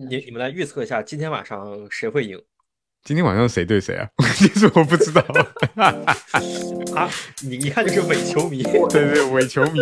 [0.00, 2.40] 你你们来预测一下今天晚上谁会赢？
[3.02, 4.08] 今天晚上谁对谁啊？
[4.36, 5.20] 其实我不知道。
[6.94, 7.10] 啊，
[7.42, 8.62] 你一看就是伪球迷。
[8.62, 9.80] 对对，伪球迷。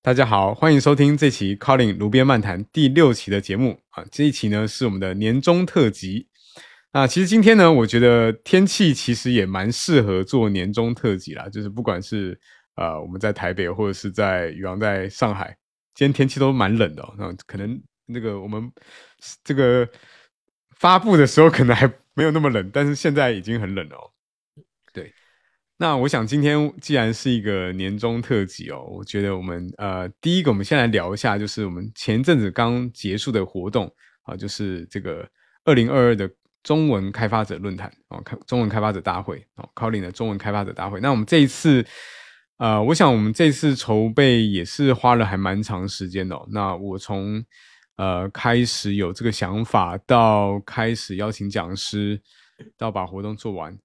[0.00, 4.04] 大家好，欢迎收听这期《Calling 炉边漫谈》第六期的节目啊。
[4.10, 6.27] 这一期呢是我们的年终特辑。
[6.92, 11.48] 那其实今天呢，我觉得天气其实也蛮适合做年终特辑啦。
[11.48, 12.38] 就是不管是
[12.76, 15.56] 呃我们在台北，或者是在宇昂在上海，
[15.94, 17.02] 今天天气都蛮冷的。
[17.02, 18.72] 哦那可能那个我们
[19.44, 19.86] 这个
[20.76, 24.12] 发布的时候可能还没有那么冷，但是现在已经很冷了。
[24.92, 25.12] 对。
[25.76, 33.88] 那我想今天既然是一个年终特辑哦，我觉得我们呃第一个我们先来聊一下，就是我们前阵子刚结束的活动
[34.22, 35.28] 啊，就是这个
[35.64, 36.28] 二零二二的
[36.62, 41.00] 中文开发者论坛哦，开中文开发者大会哦，Colin 的中文开发者大会。
[41.00, 41.86] 那我们这一次
[42.58, 46.36] 呃，我想我们这次筹备也是花了还蛮长时间的。
[46.50, 47.44] 那我从
[47.96, 52.20] 呃开始有这个想法，到开始邀请讲师，
[52.76, 53.78] 到把活动做完。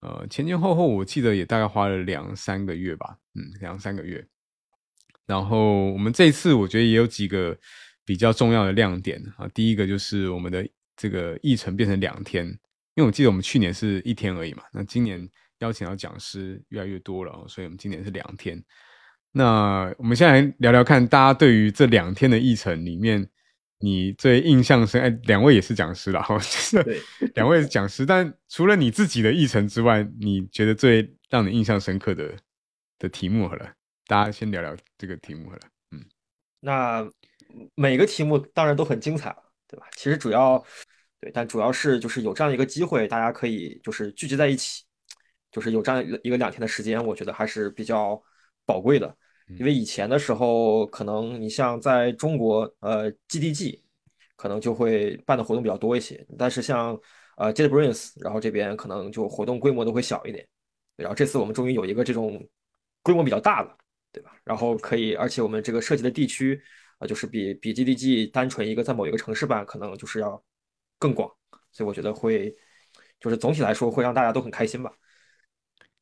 [0.00, 4.26] 呃，前前后后我记得也大概花了两三个月吧，嗯，两三个月。
[5.26, 7.56] 然后我们这次我觉得也有几个
[8.04, 9.46] 比较重要的亮点啊。
[9.54, 10.66] 第一个就是我们的
[10.98, 12.44] 这个议程变成两天，
[12.94, 15.26] 因为我记得我们去年是一天而已嘛，那今年
[15.60, 18.62] 邀请到讲师越来越多了，所以我们今年是两天。
[19.32, 23.26] 那我们先来聊聊看，大家对于这两天的议程里面。
[23.80, 27.00] 你最印象深哎，两位也是讲师了哈， 就是
[27.36, 32.34] 两位是讲师，但除了你自己的议程之外，你觉得最让你印象深刻的
[32.98, 33.72] 的题目好了，
[34.08, 35.62] 大家先聊聊这个题目好了。
[35.92, 36.04] 嗯，
[36.58, 37.08] 那
[37.76, 39.36] 每个题目当然都很精彩了，
[39.68, 39.86] 对吧？
[39.96, 40.64] 其实主要
[41.20, 44.84] 对，但主要是就是有这样一个机会，大家可以就是聚集在一起，
[45.52, 48.20] 就是有这样一个两天的时间，我觉得还是比较
[48.64, 49.16] 宝贵的。
[49.58, 53.82] 因为以前的时候，可能你像在中国，呃，GDG
[54.36, 57.00] 可能就会办的活动比较多一些，但是像
[57.38, 60.46] 呃 JetBrains，然后这边可能就活动规模都会小一点。
[60.96, 62.46] 然后这次我们终于有一个这种
[63.02, 63.74] 规模比较大的，
[64.12, 64.36] 对吧？
[64.44, 66.60] 然后可以，而且我们这个涉及的地区
[66.98, 70.42] 啊，就是比比 GDG 单纯一个在某一个城市办，可能就是要
[70.98, 71.30] 更广，
[71.72, 72.54] 所以我觉得会，
[73.20, 74.92] 就是总体来说会让大家都很开心吧。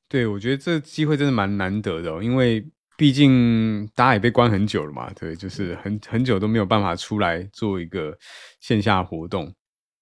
[0.09, 2.67] 对，我觉得这机会真的蛮难得的，因为。
[2.99, 8.17] 毕竟大家也被关很久了嘛，对，就是很很久都没有办法出来做一个
[8.59, 9.55] 线下活动。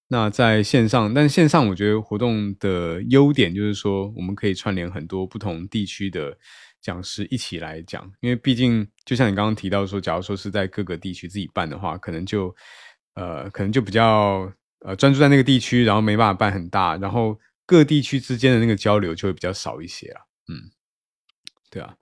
[0.07, 6.37] 那在线上，但线上我觉得活动的优点就是说，我们可以串联很多不同地区的
[6.85, 8.09] 讲师一起来讲。
[8.19, 12.55] 因为毕竟，就像你刚刚提到说，假如说是在各个地区自己办的话，可能就
[13.15, 14.51] 呃，可能就比较
[14.81, 20.21] 呃专注在那个地区，然后没办法办很大，然后各地区之间的那个交流就会比较少一些啊。
[20.47, 20.69] 嗯，
[21.71, 21.95] 对啊。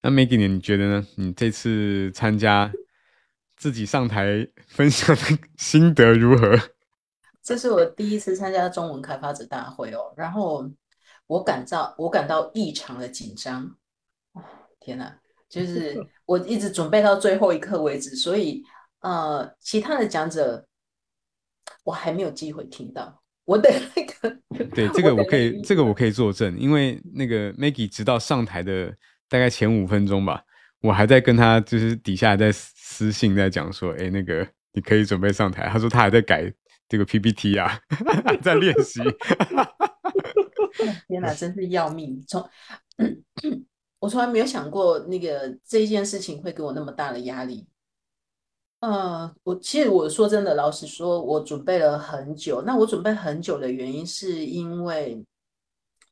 [0.00, 1.06] 那 Maggie 你觉得呢？
[1.16, 2.72] 你这次参加
[3.56, 6.58] 自己上台分享的心得如何？
[7.44, 10.70] 这是我第一次参加中文开发者大会哦，然后
[11.26, 13.76] 我感到我感到异常的紧张。
[14.90, 15.16] 天哪！
[15.48, 15.96] 就是
[16.26, 18.62] 我一直准备到最后一刻为止，所以
[19.00, 20.66] 呃，其他的讲者
[21.84, 23.22] 我还没有机会听到。
[23.44, 24.38] 我等那个，
[24.74, 28.94] 对这个我可以，这个我可以作证，因为那个 Maggie 直到上台的。
[29.30, 30.42] 大概前五分钟吧，
[30.82, 35.68] 我还在跟他，就是底下在私信在讲说，哎，那个你可以准备上台。
[35.68, 36.52] 他说他还在改
[36.88, 37.78] 这个 PPT 啊，
[38.42, 39.00] 在练习。
[41.06, 42.20] 天哪，真是要命！
[42.26, 42.44] 从
[44.00, 47.68] 我从来没有想过那个这一件事情会给我那么大的压力。
[48.80, 52.62] 呃，我其实我说真的，老实说，我准备了很久。
[52.66, 55.24] 那我准备很久的原因是因为。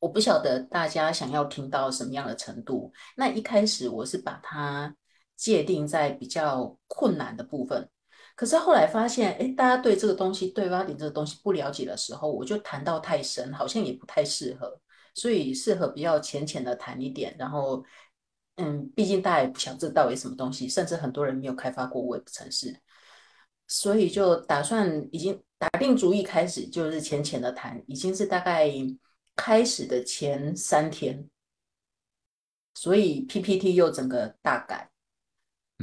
[0.00, 2.92] 我不晓得大家想要听到什么样的程度。
[3.16, 4.94] 那一开始我是把它
[5.36, 7.88] 界定在比较困难的部分，
[8.36, 14.80] 可是后来发现，哎，大家对这个东西、对挖点这个东西不了解的时候，我就谈到太深，好像也不太适合，
[15.18, 17.34] 所以适合比较浅浅的谈一点。
[17.38, 17.84] 然后，
[18.56, 22.80] 嗯，毕竟大家也不想知道到底什么东西，甚至很多人没有开发过 Web 城市，
[23.66, 28.72] 所以就打算已经打定主意开始，就是浅浅的谈，已经是大概。
[29.40, 31.30] 开始的前三天，
[32.74, 34.90] 所以 PPT 又整个大改，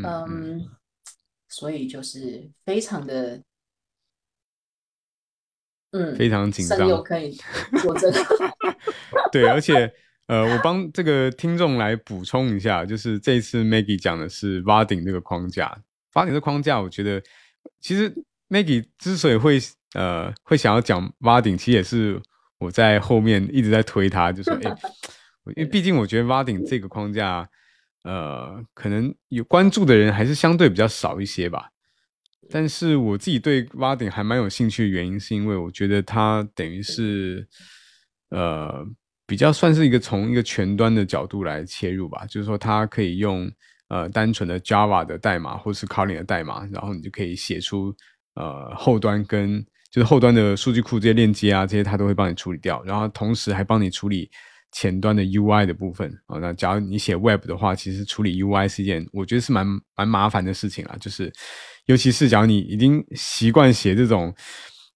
[0.03, 0.61] 嗯，
[1.47, 3.41] 所以就是非常的，
[5.95, 7.37] 嗯，非常紧张，又可以
[7.81, 8.11] 作证。
[9.31, 9.91] 对，而且
[10.27, 15.75] 呃，我帮这个听众来补充一下，就是这次 Maggie 讲的是 Varding 这个框架
[16.13, 17.21] ，Varding 这框架，我觉得
[17.79, 18.13] 其实
[18.49, 19.59] Maggie 之所以会
[19.93, 22.21] 呃会想要讲 Varding，其实也是。
[22.57, 24.75] 我在后面一直在推他，就说：“哎，
[25.57, 27.47] 因为毕竟我觉得 Varding 这个框架，
[28.03, 31.69] 呃，可能有关注的人还是相对比较少一些吧。
[32.49, 37.47] 但是我自己对 Varding 还蛮有兴趣的原因，是因为我觉得它等于是，
[38.29, 38.85] 呃，
[39.25, 43.51] 比较算是一个从一个全端的角度来切入吧，就是说它可以用
[43.87, 47.95] 呃单纯的 Java 的代码或是 Kotlin 的代码，然后你就可以写出
[48.35, 54.29] 呃后端跟就是后端的数据库这些链接啊，这些它都会帮你处理掉，然后同时还帮你处理
[54.71, 56.37] 前端的 UI 的部分啊。
[56.39, 59.65] 那假如你写 Web 的话，其实处理 UI 是一件我觉得是蛮
[59.95, 60.97] 蛮麻烦的事情啊。
[60.99, 61.31] 就是
[61.85, 64.33] 尤其是假如你已经习惯写这种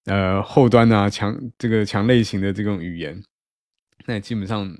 [0.06, 3.22] 呃后端啊强这个强类型的这种语言，
[4.06, 4.70] 那基本上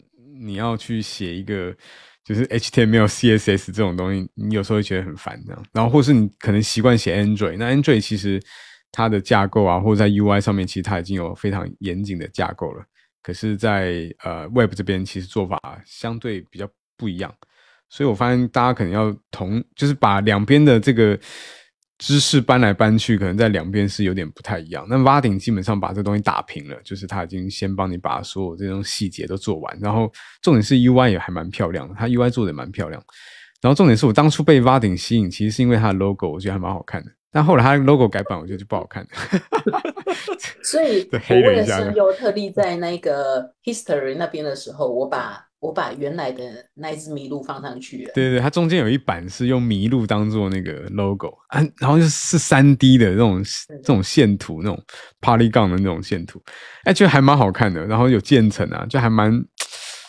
[0.40, 1.74] 你要去写一个
[2.24, 5.64] 就是 HTML、CSS 这种东西，你有时候会觉得很烦这样。
[5.72, 8.40] 然后或是你可能习惯写 Android，那 Android 其实。
[8.92, 12.84] 它的架构啊，或者在 UI 上面，其实它已经有非常严谨的架构了。
[13.22, 17.32] 可是，在呃 Web 这边，其实做法相对比较不一样。
[17.88, 21.16] 所以我发现大家可能要同，就是把两边的这个
[22.00, 24.86] 知识搬来搬去，可能在两边是有点不太一样。
[24.88, 30.10] 那 Varding 基本上把这东西打平了，就是他已经先帮你把所有这种细节都做完，然后
[30.40, 33.00] 重点是 UI 也还蛮漂亮的，它 UI 做的蛮漂亮。
[33.60, 37.10] 然后重点是我当初被 Varding 吸引，其实是因为它的 logo，我觉得还蛮好看的。
[37.30, 39.06] 但后来它 logo 改版，我觉得就不好看。
[40.64, 46.42] 所以，我为了声优，特地在那个 history 那边的时候，我把我把原来的
[46.74, 47.98] 那一只麋鹿放上去。
[48.06, 54.84] 对对对，它中间有一版是用麋鹿当做那个 logo 啊，然后就是三 D 的那种这种线图，那种
[55.20, 56.42] polygon 的那种线图，
[56.84, 57.86] 哎，觉得还蛮好看的。
[57.86, 59.32] 然后有渐层啊，就还蛮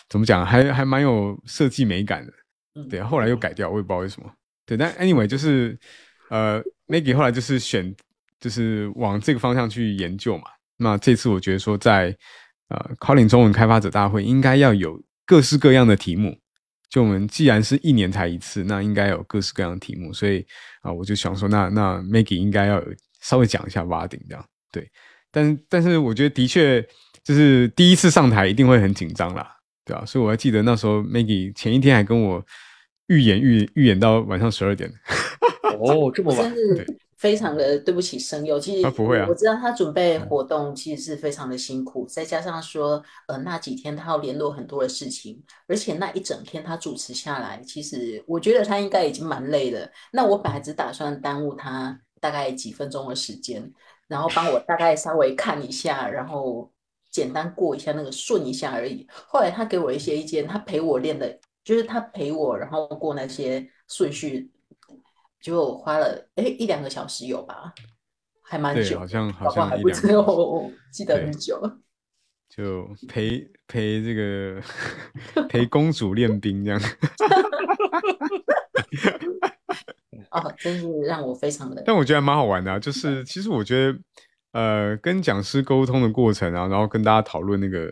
[0.08, 2.32] 怎么讲，还还蛮有设计美感的。
[2.90, 4.30] 对，后来又改掉，我也不知道为什么。
[4.66, 5.78] 对，但 anyway 就是
[6.28, 6.62] 呃。
[6.88, 7.94] Maggie 后来就是选，
[8.38, 10.44] 就是往这个方向去研究嘛。
[10.76, 12.14] 那这次我觉得说，在
[12.68, 15.00] 呃 Calling 中文开发者大会应该要有
[15.32, 16.36] 各式各样的题目。
[16.90, 20.12] 就我们既然是一年才一次，那应该有各式各样的题目。
[20.12, 20.44] 所以
[20.82, 22.84] 啊，我就想说，那那 Maggie 应该要
[23.22, 24.44] 稍微讲一下 Varding 这样。
[24.70, 24.86] 对，
[25.30, 26.86] 但但是我觉得的确
[27.24, 29.56] 就是第一次上台一定会很紧张啦，
[29.86, 32.44] 对啊，所以我还记得那时候 Maggie 前一天还跟我
[33.06, 34.92] 预演预预演到晚上十二点。
[35.80, 36.86] 哦，这么晚，真是
[37.22, 38.58] 非常的对不起声优。
[38.58, 49.88] 其实不会啊，我知道他准备活动其实是非常的辛苦，再加上说，呃，那几天他要联络很多的事情，而且那一整天他主持下来，其实我觉得他应该已经蛮累的。
[50.10, 53.72] 那我本来只打算耽误他大概几分钟的时间，
[54.08, 56.68] 然后帮我大概稍微看一下，然后
[57.12, 59.06] 简单过一下那个顺一下而已。
[59.28, 64.50] 后来他给我一些意见，他陪我练的，就是他陪我，然后过那些顺序。
[65.42, 67.74] 就花了哎一两个小时有吧，
[68.40, 70.00] 还蛮久，好像好像一两，
[70.92, 71.60] 记得很久。
[72.48, 74.62] 就陪陪这个
[75.48, 76.80] 陪公主练兵这样。
[80.30, 81.82] 哦，真是让我非常的。
[81.84, 83.98] 但我觉得蛮好玩的啊，就是其实我觉得
[84.52, 87.90] 呃，跟讲师沟通的过程啊，然后跟大家讨论那个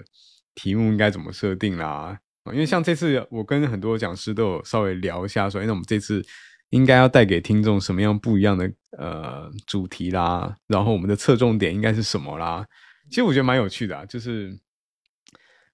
[0.54, 2.20] 题目应该怎么设定啦
[2.52, 6.22] 因为像这次我跟很多讲师都有稍微聊一下，说哎，那我们这次。
[6.70, 10.56] 应该要带给听众什么样不一样的呃主题啦？
[10.68, 12.66] 然后我们的侧重点应该是什么啦？
[13.08, 14.56] 其实我觉得蛮有趣的啊，就是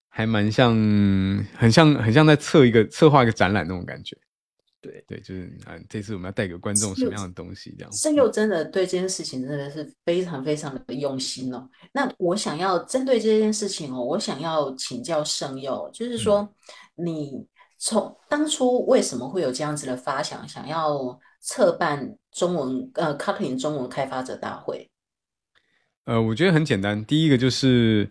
[0.09, 0.75] 还蛮像，
[1.55, 4.17] 很像很像在策一个策划一个展览那种感觉。
[4.81, 7.75] 对对，就是啊，这次我们要带给观众什么样的东西？
[7.77, 7.93] 这样。
[7.93, 11.69] 圣佑真的对这件事情真的是非常非常的用心哦。
[11.93, 16.49] 那我想要针对这件事情哦，我想要请教圣佑，就是说
[16.95, 17.47] 你。
[17.79, 24.91] 从当初为什么会有这样子的发想，想要策办中文呃 Kotlin 中文开发者大会？
[26.05, 27.05] 呃，我觉得很简单。
[27.05, 28.09] 第一个就是，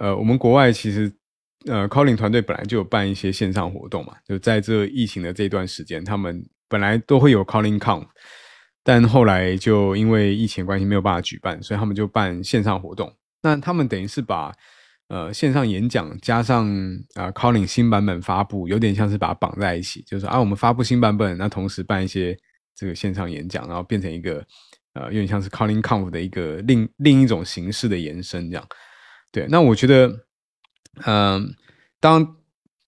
[0.00, 1.12] 呃，我们国外其实
[1.66, 8.06] 呃 c o l i n 团队本来就有办一些线上活动嘛，就在这疫情的这段时间，他们本来都会有 c o l i n Con，
[8.82, 13.14] 但后来就因为疫情关系没有办法举办，所以他们就办线上活动。
[13.42, 14.52] 那他们等于是把
[15.10, 16.68] 呃，线上演讲加上
[17.14, 22.36] 啊，Calling 新版本发布，有点像是把它绑在一起，就是啊，我们发布新版本，那同时办一些
[22.76, 24.40] 这个线上演讲，然后变成一个
[24.94, 28.64] 呃，有点像是 Calling Conf 的一个另另一种形式的延伸，这样。
[29.32, 30.26] 对，那我觉得，
[31.04, 31.52] 嗯，
[31.98, 32.36] 当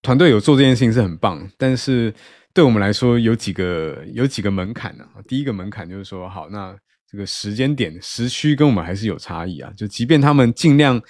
[0.00, 2.14] 团队有做这件事情是很棒，但是
[2.54, 5.04] 对我们来说有几个有几个门槛呢？
[5.26, 6.72] 第一个门槛就是说，好，那
[7.10, 11.02] 这个时间点时区跟我们还是有差异啊，就即便他们尽量。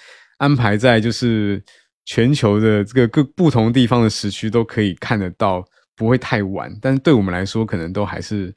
[0.42, 1.62] 安排在就是
[2.04, 6.76] 全球的这个各不同地方的时区都可以看得到，不会太晚。
[6.80, 8.52] 但是对我们来说，可能都还是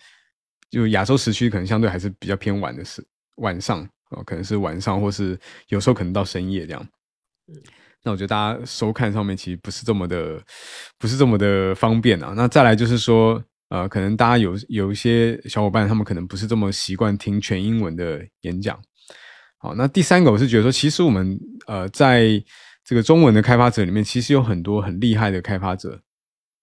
[0.71, 6.87] 就亚洲时区可能相对还是比较偏晚的时晚上哦，可能是晚上或是有时候可能到深夜这样。
[8.03, 10.41] 那我觉得大家收看上面其实不是这么的，
[10.97, 12.33] 不是这么的方便啊。
[12.35, 18.79] 那再来就是说，呃，可能大家有有一些小伙伴，他们可能不是这么习惯听全英文的演讲。
[19.65, 22.39] 好，那第三个我是觉得说，其实我们呃在
[22.83, 25.99] 这个中文的开发者里面，其实有很多很厉害的开发者。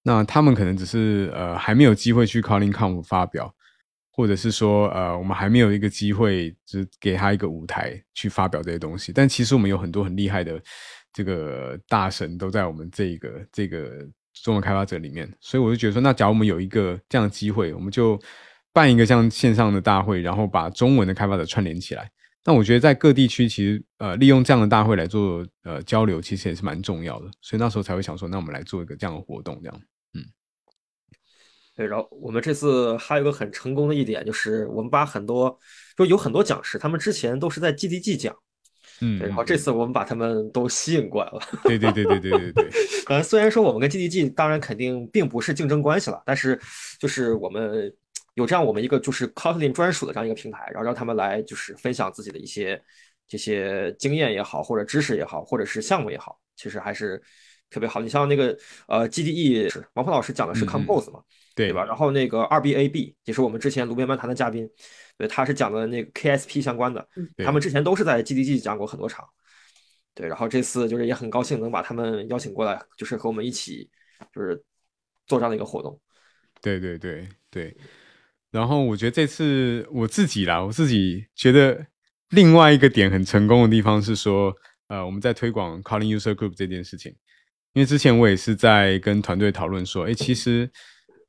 [0.04, 3.52] 那他们可能只是呃还没有机会去 Calling Conf 发表，
[4.12, 9.12] 或者是说呃我们还没有一个机会，只给他一个舞台去发表这些东西。
[9.12, 10.62] 但其实我们有很多很厉害的
[11.12, 13.90] 这个大神都在我们这个这个
[14.44, 18.16] 中文开发者里面，所以我就觉得说，那假如我们有一个这样的机会，我们就
[18.72, 22.08] 办一个像线上的大会，然后把中文的开发者串联起来。
[22.44, 27.30] 那我觉得在各地区，其实呃利用这样的大会来做呃交流，其实也是蛮重要的。
[27.40, 29.80] 所以那时候才会想说，那我们来做一个这样的活动，这样。
[30.14, 30.24] 嗯
[31.76, 35.58] 对，然后我们这次还有一个很成功的一点，就是我们把很多
[35.96, 38.36] 就有很多讲师，他们之前都是在 GDG 讲，
[39.00, 41.40] 嗯，然后这次我们把他们都吸引过来了。
[41.64, 42.70] 对对对对对对对。
[43.08, 46.60] 呃，虽然说我们跟 GDG 当然肯定并不是竞争关系了，但是
[46.98, 47.90] 就是我们
[48.34, 52.82] 有这样我们一个就是 Kotlin 专属的这样一个平台，然后让他们来就是分享自己的一些
[53.28, 57.22] 这些经验也好，或者知识也好，或者是项目也好，其实还是
[57.70, 58.00] 特别好。
[58.00, 58.56] 你像那个
[58.88, 61.22] 呃 GDE 王鹏老师讲的是 Compose 嘛。
[61.54, 61.84] 对吧？
[61.84, 64.66] 然后那个二 B A B 也是我们之前卢边漫谈的嘉宾，
[65.18, 67.06] 对，他是讲的那个 K S P 相关的，
[67.44, 69.28] 他们之前都是在 G D G 讲过很多场，
[70.14, 73.90] 对，然后这次就是也很高兴能把他们邀请过来，就是和我们一起
[74.34, 74.64] 就是
[75.26, 76.00] 做这样的一个活动。
[76.62, 77.76] 对对对对，
[78.52, 81.84] 然后我觉得这次我自己啦，我自己觉得
[82.30, 84.54] 另外一个点很成功的地方是说，
[84.86, 87.12] 呃，我们在推广 Calling User Group 这件事情，
[87.72, 90.70] 因为之前我也是在跟团队讨论说，哎，其实。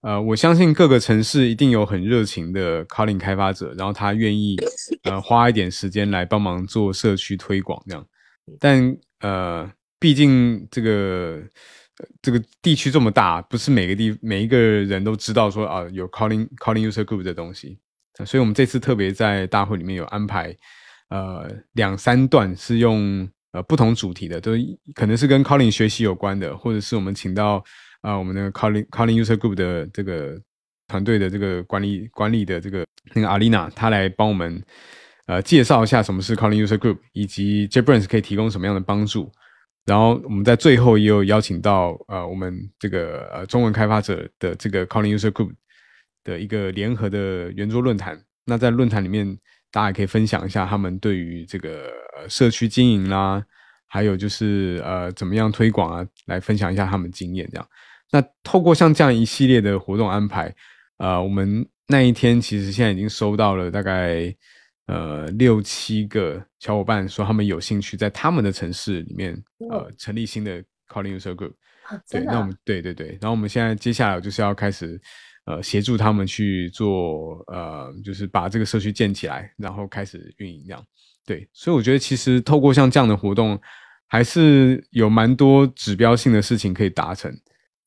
[0.06, 4.58] 呃，我相信各个城市一定有很热情的 Calling 开发者，然后他愿意
[5.03, 8.06] 呃花一点时间来帮忙做社区推广这样。
[8.60, 11.42] 但呃，毕竟这个
[12.21, 17.79] 这个地区这么大，不是每个地每一个人都知道说啊有 Calling Calling User Group 的东西，
[18.25, 20.55] 所以我们这次特别在大会里面有安排
[21.09, 24.51] 呃两三段是用呃不同主题的，都
[24.95, 27.63] 可能是跟 Calling 学习有关的，或者是我们请到。
[28.03, 30.38] 啊，我们的 Calling Calling User Group 的这个
[30.89, 34.62] 团队的这个管理管理的这个那个阿丽娜，她来帮我们
[35.25, 39.31] 呃介绍一下什么是 Calling User Group，以及 JetBrains 可以提供什么样的帮助。
[39.85, 45.51] 然后我们在最后也有邀请到呃我们这个呃中文开发者的这个 Calling User Group
[46.23, 48.17] 的一个联合的圆桌论坛。
[48.45, 49.37] 那在论坛里面，
[49.71, 51.89] 大家也可以分享一下他们对于这个
[52.29, 53.43] 社区经营啦，
[53.87, 57.67] 还有就是呃怎么样推广啊，来分享一下他们经验这样。
[58.11, 60.53] 那透过像这样一系列的活动安排，
[60.97, 64.33] 呃，我们那一天其实现在已经收到了大概
[64.87, 69.33] 呃六七个小伙伴说他们有兴趣在他们的城市里面
[69.69, 71.53] 呃成立新的 Calling User Group。
[72.09, 74.99] 对，那我们对对对，然后我们现在接下来就是要开始
[75.45, 80.83] 呃协助他们去做呃，就是把这个社区建起来，然后开始运营这样。
[81.25, 83.59] 对，所以我觉得其实透过像这样的活动，
[84.07, 87.31] 还是有蛮多指标性的事情可以达成。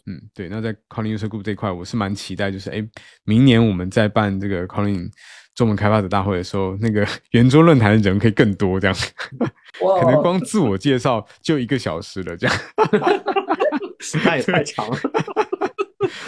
[0.04, 2.86] 嗯，对，那在 Calling User Group 这块，我是蛮期待，就是哎，
[3.24, 5.10] 明年我们再办这个 Calling
[5.56, 8.96] 中文开发者大会的时候，那个 圆桌论坛的人可以更多，这样，
[10.00, 12.56] 可能光自我介绍就一个小时了，这样，
[14.25, 14.98] 那也太 长了，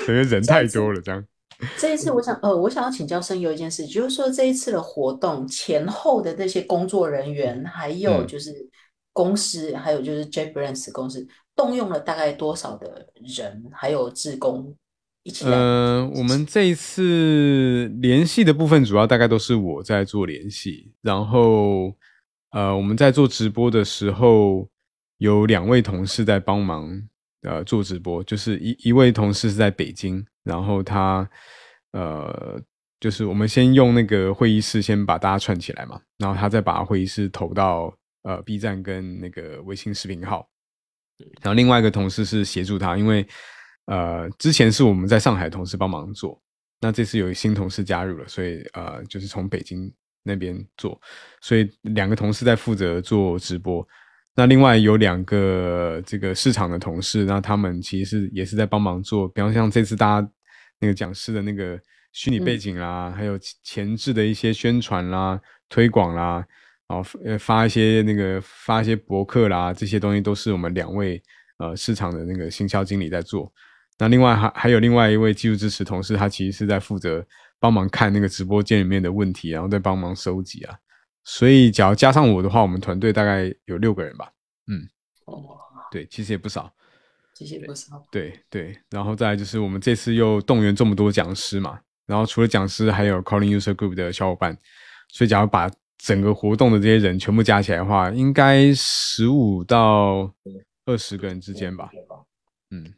[0.08, 1.25] 因为人太多了，这样。
[1.76, 8.54] 这一次，我想，呃，我想要请教声优一件事，就是说这一次的活动前后的那些工作人员，还有就是
[9.12, 11.26] 公司，还有就是 JetBrains 公司。
[11.56, 14.73] 动用了大概多少的人，还有职工
[15.28, 15.44] 一起？
[15.44, 20.90] 呃，我们这一次联系的部分，主要大概都是我在做联系。
[21.02, 21.94] 然后，
[22.52, 24.66] 呃，我们在做直播的时候，
[25.18, 26.90] 有两位同事在帮忙，
[27.42, 28.25] 呃，做直播。
[28.25, 31.28] 就是一一位同事是在北京，然后他，
[31.92, 32.58] 呃，
[32.99, 40.49] 就是我们先用那个会议室先把大家串起来嘛，然后他再把会议室投到呃 B 站跟那个微信视频号。
[41.42, 43.26] 然后另外一个同事是协助他，因为
[43.88, 46.40] 呃之前是我们在上海同事帮忙做，
[46.80, 49.92] 那这次有新同事加入了，所以呃就是从北京
[50.23, 51.00] 那边做，
[51.40, 53.87] 所以两个同事在负责做直播。
[54.35, 60.30] 那另外有两个这个市场的同事，那他们其实是也是在帮忙做，比方像这次大家
[60.78, 61.76] 那个讲师的那个
[62.12, 66.47] 虚拟背景啦，还有前置的一些宣传啦、推广啦。
[66.87, 71.23] 然后，呃，发一些那个发一些博客啦，这些东西都是我们两位
[71.59, 73.52] 呃市场的那个行销经理在做。
[73.99, 77.26] 那另外还还有另外一位技术支持同事，他其实是在负责
[77.59, 80.78] 帮忙看那个直播间里面的问题，然后再帮忙收集啊。
[81.25, 84.33] 所以，假如加上我的话，我们团队大概有六个人吧。
[84.67, 84.88] 嗯，
[85.26, 85.45] 哦，
[85.90, 86.73] 对，其实也不少。
[87.35, 88.05] 谢谢不少。
[88.11, 94.57] 对对，然后再来就是我们这次又动员这么多讲师嘛，然后除了讲师，还有 Calling User Group 的小伙伴，
[95.09, 100.33] 所以假如把整个活动的这些人全部加起来的话，应该十五到
[100.87, 101.90] 二十个人之间吧。
[102.71, 102.93] 嗯，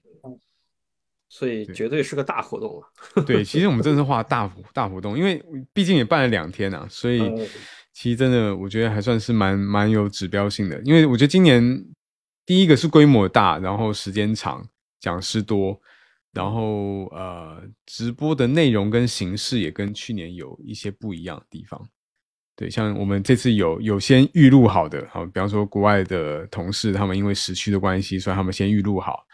[1.30, 2.92] 所以绝对是个大活动了。
[3.25, 7.22] 对，其实我们真是画大大活动，因为毕竟也办了两天啊，所以
[7.94, 10.78] 其实真的我觉得还算是蛮蛮有指标性的。
[10.82, 11.82] 因为我觉得今年。
[12.46, 14.66] 第一个是规模大，然后时间长，
[14.99, 15.80] 讲师多，
[16.32, 21.80] 然后呃，直播的内容跟形式也跟去年有一些不一样的地方。
[22.56, 29.25] 对，像我们这次有有先预录好的，好，比方说国外的同事，他们因为时区的关系，所以他们先预录好，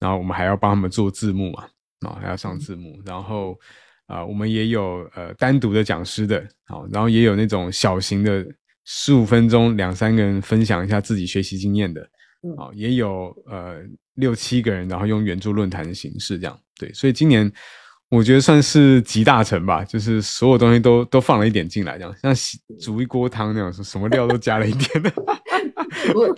[0.00, 1.64] 然后我们还要帮他们做字幕嘛，
[2.06, 3.58] 啊，还要上字幕，然后
[4.06, 8.46] 啊，我们也有呃单独的讲师的，好，然后也有那种小型的
[8.84, 12.08] 十五分钟两三个人分享一下自己学习经验的。
[12.56, 13.82] 啊，也有呃
[14.14, 17.50] 六七个人，然后用圆桌论坛的形式这样，对，所以今年
[18.10, 22.32] 我觉得算是集大成吧，就是所有东西都都放了一点进来，这样像
[22.78, 25.12] 煮一锅汤那种，什么料都加了一点的。
[26.14, 26.36] 我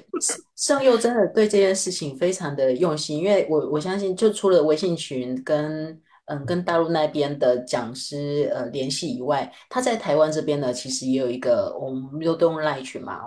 [0.57, 13.21] 盛佑真的对这件事情非常的用心，因为我我相信，就除了微信群跟嗯跟大陆那边的讲师呃联系以外，他在台湾这边呢，其实也有一个我们又都用赖群嘛，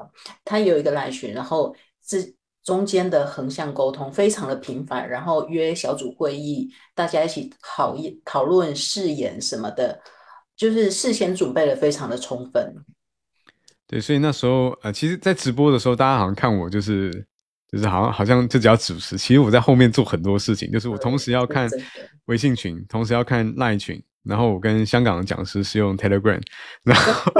[0.45, 2.33] 他也有一个赖群，然后这。
[2.63, 9.99] 中间的横向沟通非常的频繁，然后约小组会议，大家一起讨一讨论誓言什么的，
[10.55, 12.73] 就是事先准备的非常的充分。
[13.93, 17.11] 对，所以那时候呃，其实，在直播的时候，大家好像看我就是
[17.71, 21.69] 就是好像好像就只要主持，其实我在后面做很多事情，就是我同时要看
[22.25, 26.41] 微信群，同时要看赖群，然后我跟香港的讲师是用 Telegram，
[26.83, 27.31] 然后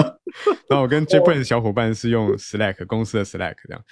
[0.70, 2.32] 然后我跟 Japan 的小伙伴是用。
[2.38, 3.84] Slack 公司的 Slack 这样。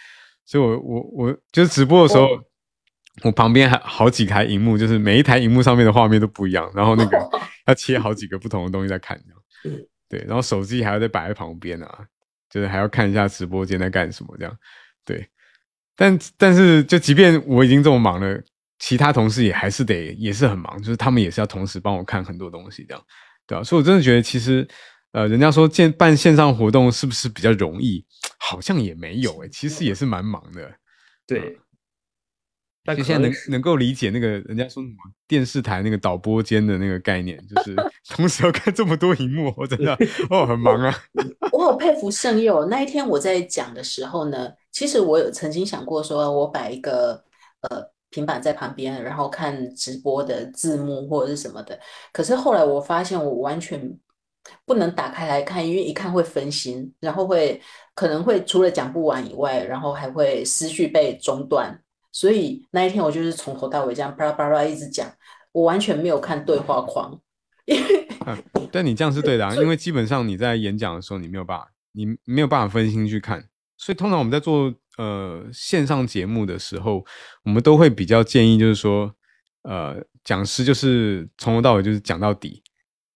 [0.45, 2.27] 所以，我我我就是直播的时候，
[3.23, 7.17] 我旁边还好几台荧幕，就是每一台荧幕上面的画面都不一样，然后那个
[7.65, 9.19] 要切好几个不同的东西在看，
[10.07, 12.05] 对，然后手机还要再摆在旁边啊，
[12.51, 14.55] 就是还要看一下直播间在干什么这样，
[15.05, 15.27] 对。
[15.95, 18.41] 但但是，就即便我已经这么忙了，
[18.79, 23.03] 其他同事也还是得也是很忙，就是他们也是要同时帮我看很多东西这样，
[23.45, 23.63] 对啊？
[23.63, 24.67] 所以我真的觉得，其实
[25.11, 28.03] 呃，人家说建办线上活动是不是比较容易？
[28.39, 30.71] 好像也没有诶，其实也是蛮忙的。
[31.27, 31.59] 对，
[32.95, 34.95] 就现在能能够理解那个人家说什么
[35.27, 37.75] 电视台那个导播间的那个概念，就 是
[38.09, 39.97] 同时要看这么多荧幕，我真的
[40.29, 40.93] 哦很忙啊。
[41.53, 42.65] 我好佩服圣佑。
[42.65, 47.23] 那一天我在讲的时候呢，其实我有曾经想过说，我摆一个
[47.69, 51.79] 呃平板在旁边，然后看直播的字幕或者是什么的。
[52.11, 53.97] 可是后来我发现，我完全。
[54.65, 57.61] 不能打开来看，因为一看会分心，然后会
[57.93, 61.79] 可能会除了讲不完以外，然后还会思绪被中断。
[62.11, 65.09] 所以那一天我就是从头到尾这样巴拉巴拉一直讲，
[65.51, 67.19] 我完全没有看对话框。
[67.65, 68.07] 因为，
[68.71, 73.47] 但你这样是对的啊，因为基本上你在演讲的时候，你没有办法，你没有办法分心去看。
[73.77, 77.05] 所以通常我们在做呃线上节目的时候，
[77.43, 79.13] 我们都会比较建议，就是说，
[79.63, 82.61] 呃，讲师就是从头到尾就是讲到底，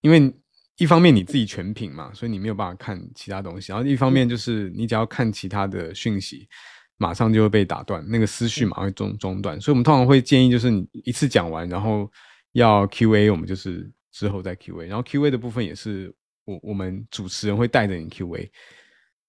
[0.01, 0.33] 因为。
[0.77, 3.71] 一方面你自己全屏嘛，所以你没有办法看其他东西。
[3.71, 6.49] 然后一方面就是你只要看其他的讯息，
[6.97, 9.59] 马上就会被打断，那个思绪马上会中中断。
[9.59, 12.09] 所以我们通常会建议就是你一次讲完，然后
[12.53, 14.87] 要 Q&A，我们就是之后再 Q&A。
[14.87, 16.13] 然后 Q&A 的部分也是
[16.45, 18.51] 我我们主持人会带着你 Q&A。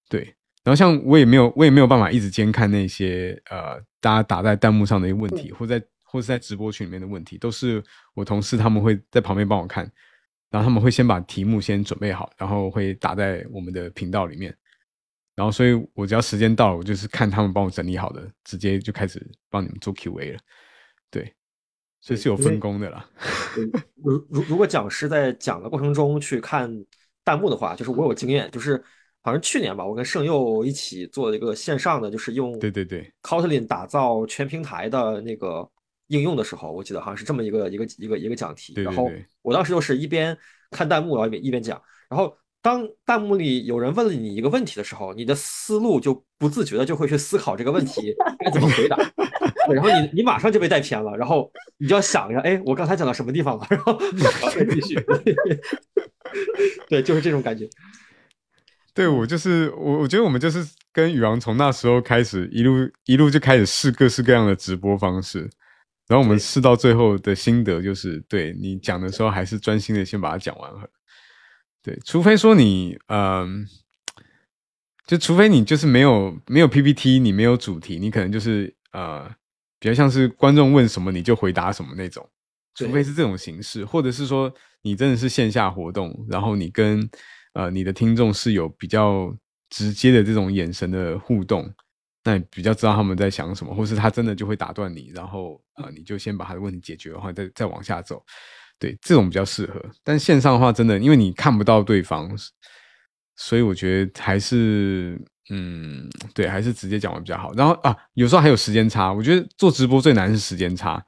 [0.09, 0.23] 对，
[0.63, 7.83] 然后像我也没有我也没有办法一直监看那些呃大家打在弹幕上的一个问题，或在或是在直播群里面的问题，都是
[8.15, 9.91] 我同事他们会在旁边帮我看。
[10.49, 14.57] 然后他们会先把题目先准备好，然后会打在我们的频道里面。
[15.37, 20.39] 然后，所以我只要时间到了，我就是看他们帮我整理好的，直接就开始帮你们做 Q&A 了。
[21.11, 21.33] 对，
[22.01, 23.09] 所以是有分工的啦。
[24.03, 26.69] 如如如果讲师在讲的过程中去看
[27.23, 28.83] 弹幕的话，就是我有经验，就是
[29.23, 35.71] 好像去年吧，我跟盛佑一起做了一个线上的，就是用对对对 Kotlin 打造全平台的那个。
[36.09, 39.11] 应用的时候，我记得好像是这么一个一个一个一个讲题，然后
[39.43, 40.39] 我当时就是一边
[40.71, 41.83] 看弹幕，然后一边一边讲。
[42.09, 42.33] 然后
[42.67, 48.13] 当弹幕里有人问了你一个问题的时候，你的思路就不自觉的就会去思考这个问题
[48.45, 48.97] 该怎么回答，
[49.73, 51.49] 然后你你马上就被带偏了，然后
[51.79, 53.97] 你就要想一下，哎，我刚才讲到什么地方了，然后
[54.53, 54.97] 再继续。
[56.91, 57.69] 对，就是这种感觉。
[58.93, 65.49] 对我就是我，我觉得我们就是跟宇昂从那时候开始，一路一路就开始试各式各样的直播方式。
[66.09, 70.81] 然后我们试到最后的心得就是，对你讲的时候还是专心的先把它讲完了。
[71.87, 73.65] 对，除非说你，嗯，
[75.07, 79.25] 就除非你就是没有没有 PPT，你没有主题，你可能就是呃，
[79.79, 82.29] 比较像是观众问什么你就回答什么那种，
[82.75, 87.09] 除非是这种形式，或者是说你真的是线下活动，然后你跟
[87.53, 89.33] 呃你的听众是有比较
[89.71, 91.73] 直接的这种眼神的互动，
[92.25, 98.21] 那你比较知道他们在想什么，或是他真的就会打断你，然后呃你就先把他的问题解决然后，再再往下走。
[98.79, 99.83] 对，这种比较适合。
[100.05, 102.31] 但线上的话，真的因为你看不到对方，
[103.37, 107.53] 所以我觉得还是嗯，对，还是直接讲完比较好。
[107.55, 111.03] 然后啊，有时候还有时间差，我觉得做直播最难是时间差，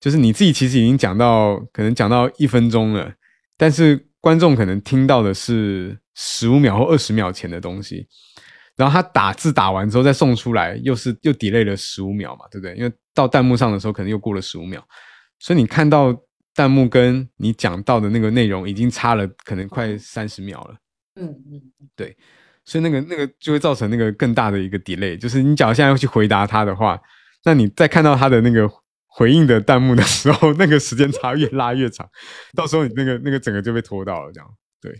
[0.00, 3.12] 就是你自己其实已经讲到可能讲到一分钟了，
[3.56, 8.06] 但是观众可能听到的是十五秒或二十秒前的东西，
[8.76, 12.74] 然后他打字打完之后再送出来，又是又 delay 了十五秒嘛，对不对？
[12.76, 14.82] 因为到弹幕上的时候可能又过了十五秒，
[15.38, 16.14] 所以你看到
[16.54, 20.76] 弹幕跟你讲到的那个内容已经差了可能快三十秒了。
[21.16, 21.62] 嗯嗯，
[21.94, 22.16] 对
[22.64, 27.00] 所以那个那个就会造成那个更大的一个 delay，就是你假如现在要去回答他的话，
[27.44, 28.68] 那你在看到他的那个
[29.06, 32.08] 回应的弹幕的时候，那个时间差越拉越长，
[32.56, 34.48] 到时候你那个那个整个就被拖到了，这样
[34.80, 34.92] 对。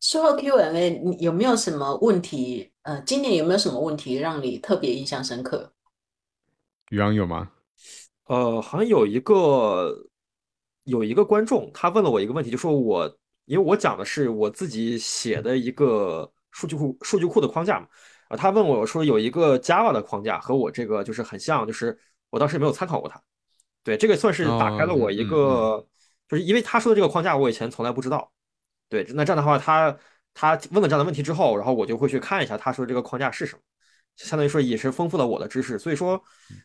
[0.00, 2.70] 说到 Q&A，你有没有什么问题？
[2.82, 5.72] 呃，今年有没有什么问题让你特别印象深刻？
[6.90, 7.50] 宇昂有吗？
[8.26, 10.06] 呃，好像有一个
[10.88, 17.86] 有一个观众，他问了我一个问题，就说我因为我讲的是我自己写的一个数据库数据库的框架嘛，
[18.28, 21.98] 啊，他问我说有一个 Java 的框架和我这个就是很像，就是
[22.30, 23.22] 我当时没有参考过它，
[23.84, 25.86] 对，这个算是打开了我一哦嗯个，
[26.28, 28.32] 就是因为他说的这个框架我以前从来不知道，
[28.88, 29.96] 对，那这样的话他
[30.34, 33.62] 他问了这样的问题之后，然后我就会去看一下他说这个框架是什么。
[34.16, 36.20] 相当于说也是丰富了我的知识，所以说，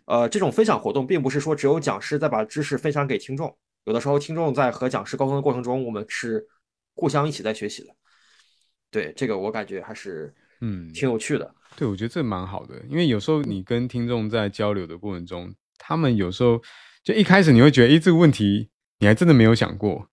[0.05, 3.55] 呃，这种分享活动并不是说只有讲师在把知识分享给听众，
[3.85, 6.47] 有的时候听众在和讲师沟通的过程中，我们是
[6.95, 7.89] 互相一起在学习的。
[8.89, 11.53] 对，这个我感觉还是嗯，挺有趣的。
[11.75, 16.61] 对，我觉得这蛮好的，因为有时候你跟听众在交流的过程中，他们有时候
[17.03, 18.69] 就一开始你会觉得，哎，这个问题
[18.99, 20.07] 你还真的没有想过，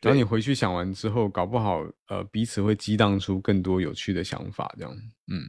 [0.00, 4.92] 然后你回去想完之后，搞不好呃彼此会激荡出更多有趣的想法，这样，
[5.30, 5.42] 嗯。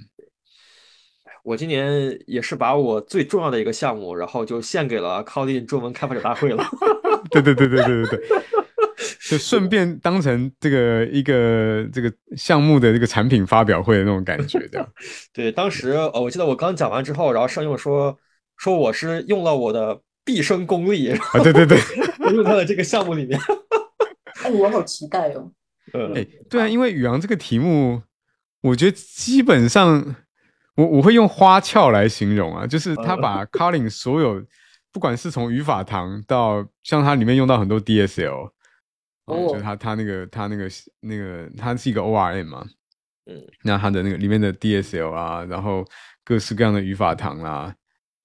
[1.44, 6.66] 我今年也是把我最重要的一个项目，然后就献给了 Kotlin 中文开发者大会了。
[7.42, 8.30] 对对对对对对对，
[9.30, 14.88] 就顺便当成这个一个这个项目的这个产品发表会的那种感觉，这样。
[15.34, 18.18] 对，当时呃，我记得我刚讲完之后，然后上用说
[18.58, 21.78] 说我是用了我的毕生功力，啊，对对对，
[22.34, 23.40] 用在了这个项目里面。
[24.44, 25.52] 哎，我好期待哦！
[25.94, 28.02] 嗯，哎，对啊，因为宇昂这个题目，
[28.62, 30.16] 我觉得基本上
[30.76, 34.44] 我我会用花俏来形容啊，就是他把 Kotlin 所有，
[34.96, 38.50] 不管是从语法堂到像它里面用到很多 DSL，
[39.26, 39.50] 哦。
[39.50, 40.70] 就是它它那个它那个
[41.02, 42.66] 那个它是一个 ORM 嘛，
[43.26, 45.84] 嗯，那它的那个里面的 DSL 啊，然后
[46.24, 47.76] 各式各样的语法堂啦、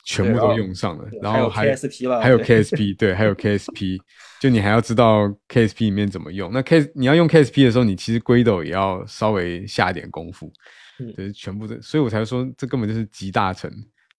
[0.04, 2.20] 全部都用上了，然还有后还 KSP 了。
[2.20, 3.98] 还有 KSP， 对，还有 KSP，
[4.40, 6.52] 就你还要知道 KSP 里面怎么用。
[6.52, 10.52] 那 K 你要用 KSP 的时候，你其实 Gradle 也要稍微下一点功夫，
[11.00, 11.12] 嗯。
[11.14, 13.68] 对，全部的，所以我才说这根本就是集大成。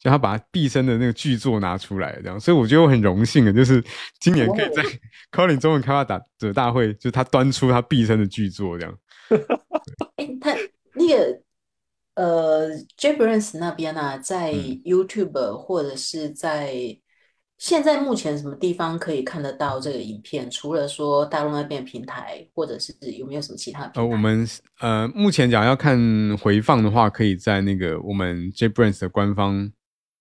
[0.02, 3.84] 就他把他毕生的那个巨作拿出来，这样，所以我觉得我很荣幸的，就是
[4.20, 4.84] 今年可以在
[5.32, 8.98] Colin 中文开发打者大会，就是他端出他毕生的巨作，这样。
[10.18, 10.56] 哎，他
[10.96, 11.42] 那个
[12.16, 16.76] 呃，JetBrains 那边啊，在嗯 YouTube 或者是在
[17.60, 20.50] 现在目前什么地方可以看得到这个影片？
[20.50, 24.48] 除了说大陆那边的平台，或者是有没有什么其他的呃，我们
[24.80, 25.96] 呃目前讲要看
[26.40, 29.72] 回放的话，可以在那个我们 JBrains 的官方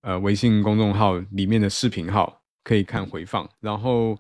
[0.03, 3.49] 呃微信公众号里面的视频号可以看回放。
[3.61, 4.19] 然后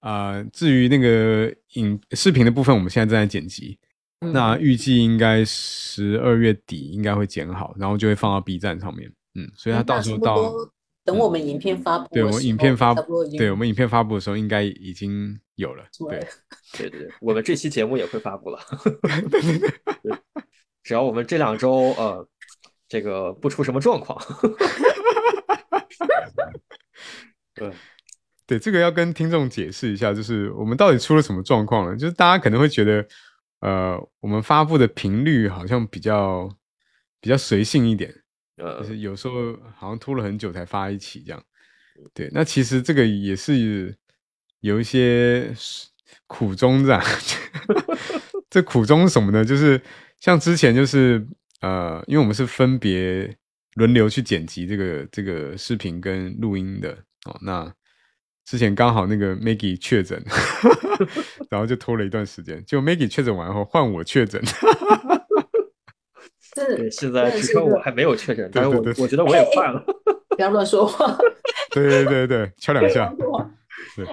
[0.00, 3.78] 呃，至于那个影视频的部分，我们现在正在剪辑，
[4.20, 9.12] 嗯那预计应该十二月底应该会剪好，然后就会放到 B 站上面。
[9.34, 10.72] 嗯，所以它那差不到时候到多
[11.04, 15.84] 等我们影片发布的对我，们影片发差不多已经对我们影片发布的时候，应该已经有了。
[16.08, 16.26] 对。
[16.78, 18.58] 对对对，我们这期节目也会发布了。
[19.30, 19.40] 对
[20.82, 22.26] 只要我们这两周呃，
[22.88, 24.20] 这个不出什么状况。
[27.54, 27.72] 对，
[28.46, 31.96] 对，这个要跟听众解释一下，就是我们到底出了什么状况了？
[31.96, 33.06] 就是大家可能会觉得，
[33.60, 36.48] 呃，我们发布的频率好像比较
[37.20, 38.12] 比较随性一点，
[38.56, 41.42] 呃就，是有时候好像拖了很久才发一起这样。
[42.14, 43.96] 对，那其实这个也是
[44.60, 45.54] 有一些
[46.26, 47.00] 苦衷的。
[48.50, 49.44] 这苦衷是什么呢？
[49.44, 49.80] 就是
[50.20, 51.26] 像之前就是
[51.60, 53.34] 呃，因为我们是分别
[53.74, 56.90] 轮流去剪辑这个这个视频跟录音的
[57.26, 57.36] 哦。
[57.42, 57.72] 那
[58.44, 60.22] 之前刚好那个 Maggie 确诊，
[61.48, 62.62] 然后就拖了一段时间。
[62.66, 64.42] 结果 Maggie 确诊完后，换我确诊。
[66.54, 69.82] 这对，现在真的是只剩我还没有确诊，但是我对对对我觉得我也快了。
[70.30, 71.16] 不要乱说话。
[71.70, 73.14] 对对对对，敲两下。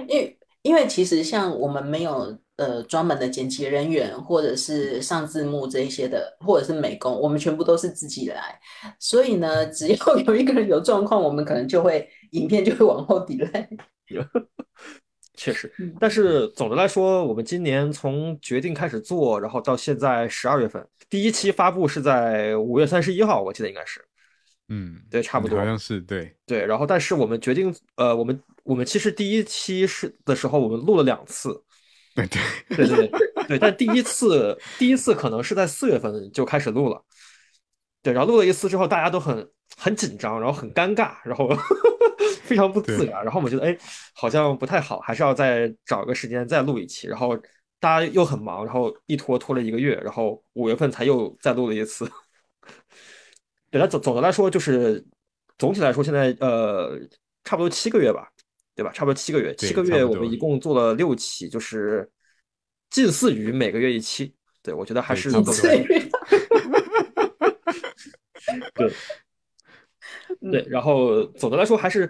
[0.08, 8.60] 因为因为其实像我们没有呃专门的剪辑人员，或者是上字幕这一些的，或者是美工，我们全部都是自己来。
[9.00, 9.96] 所以呢，只要
[10.28, 13.68] 有一个人有状况，我们可能就会影片就会往后 delay。
[15.36, 24.04] 确实，嗯但是总的来说，我们今年从决定开始做，然后到现在十二月份，第一期发布是在五月三十一号，我记得应该是
[24.68, 26.66] 嗯，对，差不多好像是对，对。
[26.66, 31.64] 然后，但是我们决定，呃，我们我们其实第一期是的时候，我们录了两次，
[32.16, 32.42] 对对，
[32.76, 37.04] 对 对对对，但第一次第一次可能是在四月份就开始录了，
[38.02, 41.50] 对，然后录了一次之后，大家都很很紧张，然后很尴尬，然后
[42.44, 43.78] 非常不自然，然后我们觉得哎，
[44.14, 47.38] 好像不太好，还是要再找个时间再录一期，然后
[47.80, 52.10] 大家又很忙，然后一拖拖了一个月，然后五月份才又再录了一次。
[53.72, 55.06] 对，那总总的来说就是
[55.58, 57.00] 总体来说，现在呃
[57.44, 58.28] 差不多七个月吧，
[58.80, 58.94] 对吧？
[58.94, 62.10] 差不多七个月，对七个月我们一共做了六期，就是
[62.90, 64.34] 近似于每个月一期。
[64.64, 65.84] 对，我觉得还是差不多总的来
[68.74, 68.90] 对，
[70.40, 72.10] 对对，然后总的来说还是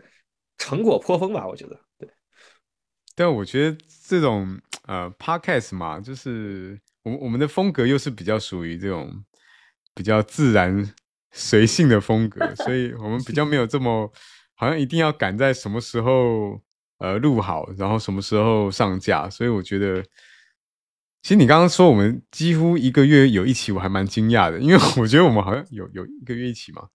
[0.60, 1.76] 成果颇丰吧，我觉得。
[1.98, 2.08] 对，
[3.16, 9.12] 但我觉得这种呃 podcast 嘛，就是我们我们的风格又是比较属于这种
[9.96, 10.94] 比较自然
[11.32, 14.14] 随性的风格，所以我们比较没有这么
[14.60, 16.60] 好像一定要赶在什么时候
[16.98, 20.04] 呃录好，然后什么时候上架，所以我觉得。
[21.22, 26.88] 其实你刚刚说我们几乎一个月有一期，我还蛮惊讶的，因为我觉得我们好像有有一个月一期嘛。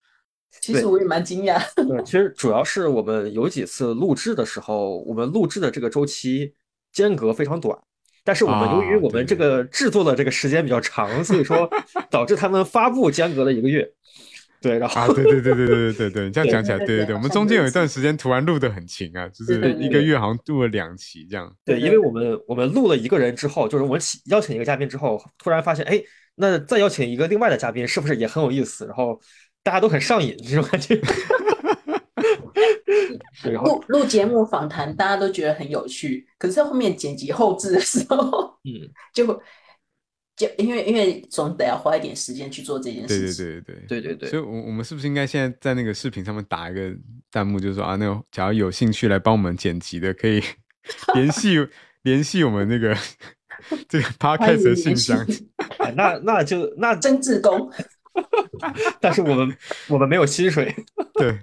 [0.62, 1.62] 其实我也蛮惊讶。
[1.74, 6.54] 对，其实主要是我们有几次录制的时候，我们录制的这个周期
[6.90, 7.78] 间隔非常短，
[8.24, 11.68] 但是我们由于我们这个制作的这个时间比较长，所以说
[12.10, 13.86] 导致他们发布间隔了一个月。
[14.64, 21.54] 对，然后啊，对对对对对对对对，这样讲起来，对对对对对对，我们中间有一段时间突然录的很勤啊，就是对对一个月好像录了两期这样。
[21.66, 26.02] 对，因为我们我们录了一个人之后，就是我们请邀请一个嘉宾之后，突然发现，哎，
[26.36, 28.86] 那再邀请一个另外的嘉宾，是不是也很有意思？
[28.86, 29.20] 然后
[29.62, 30.98] 大家都很上瘾，这种感觉。
[33.62, 39.38] 录录节目访谈，大家都觉得很有趣，可是在后面剪辑后置的时候，嗯，就
[40.36, 43.44] 就因为因为总得要花一点时间去做这件对对事情。
[43.64, 46.92] 对对对对对所以，我我们是不是应该现在在那个视频上面打一个
[47.30, 50.42] 弹幕，就是说啊，那个假如有兴趣来帮我们剪辑的，可以
[51.14, 51.66] 联系
[52.02, 52.96] 联系我们那个
[53.88, 55.24] 这个 podcast 的信箱。
[55.78, 57.70] 哎那那就那真志工，
[59.00, 59.56] 但是我们
[59.88, 60.74] 我们没有薪水。
[61.14, 61.38] 对，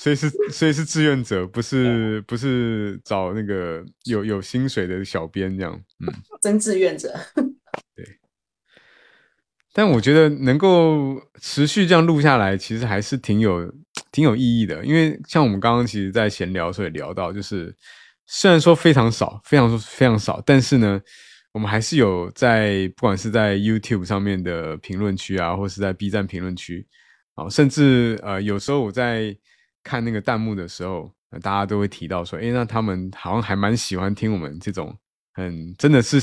[0.00, 5.72] 所以是所以是志愿者，不是不是找那个有有薪水的小编这样。
[6.00, 6.12] 嗯。
[6.42, 7.14] 真志愿者。
[9.76, 13.68] 但我觉得能够持续这样录下来，其实还是挺有
[14.12, 14.84] 挺有意义的。
[14.84, 17.74] 因为像我们刚刚其实，在闲聊的时候也聊到，就是
[18.24, 21.00] 虽然说非常少，非常非常少，但是呢，
[21.50, 26.86] 我们还是有在不管是在 YouTube 上面的评论区啊，或是在 B 站评论区
[27.34, 29.36] 啊，甚至呃有时候我在
[29.82, 31.10] 看那个弹幕的时候，
[31.42, 34.96] 大家都会提到说，诶，那他们好像还蛮喜欢听我们这种
[35.34, 36.18] 很真的是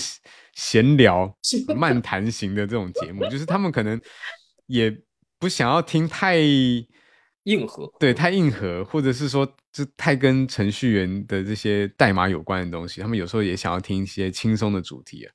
[0.56, 1.32] 闲聊、
[1.78, 4.02] 漫谈型的这种节目，就是他们可能
[4.65, 4.91] 也
[5.38, 6.38] 不想要听太
[7.45, 15.34] 硬核，对太硬核，或者是说就太跟程序员的这些代码有关的东西，他们有时候也想要听一些轻松的主题啊。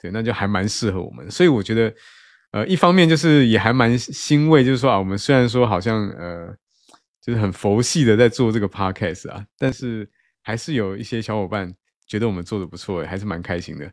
[0.00, 1.30] 对，那就还蛮适合我们。
[1.30, 1.94] 所以我觉得，
[2.50, 6.54] 呃，一方面就是也还蛮欣慰，就是说啊，我们虽然说好像呃，
[7.22, 10.06] 就是很佛系的在做这个 podcast 啊，但是
[10.42, 11.72] 还是有一些小伙伴
[12.06, 13.84] 觉得我们做的不错，还是蛮开心的。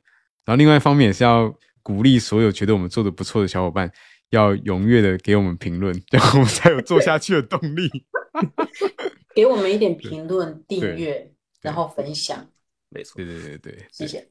[0.43, 3.91] 然后另外一方面也是要鼓励所有觉得我们做的不错的小伙伴，
[4.30, 7.89] 要踊跃的给我们评论， 然后我们才有做下去的动力。
[9.34, 12.50] 给我们一点评论、订阅，然后分享，
[12.89, 13.26] 没错对。
[13.26, 14.28] 对对对，谢谢。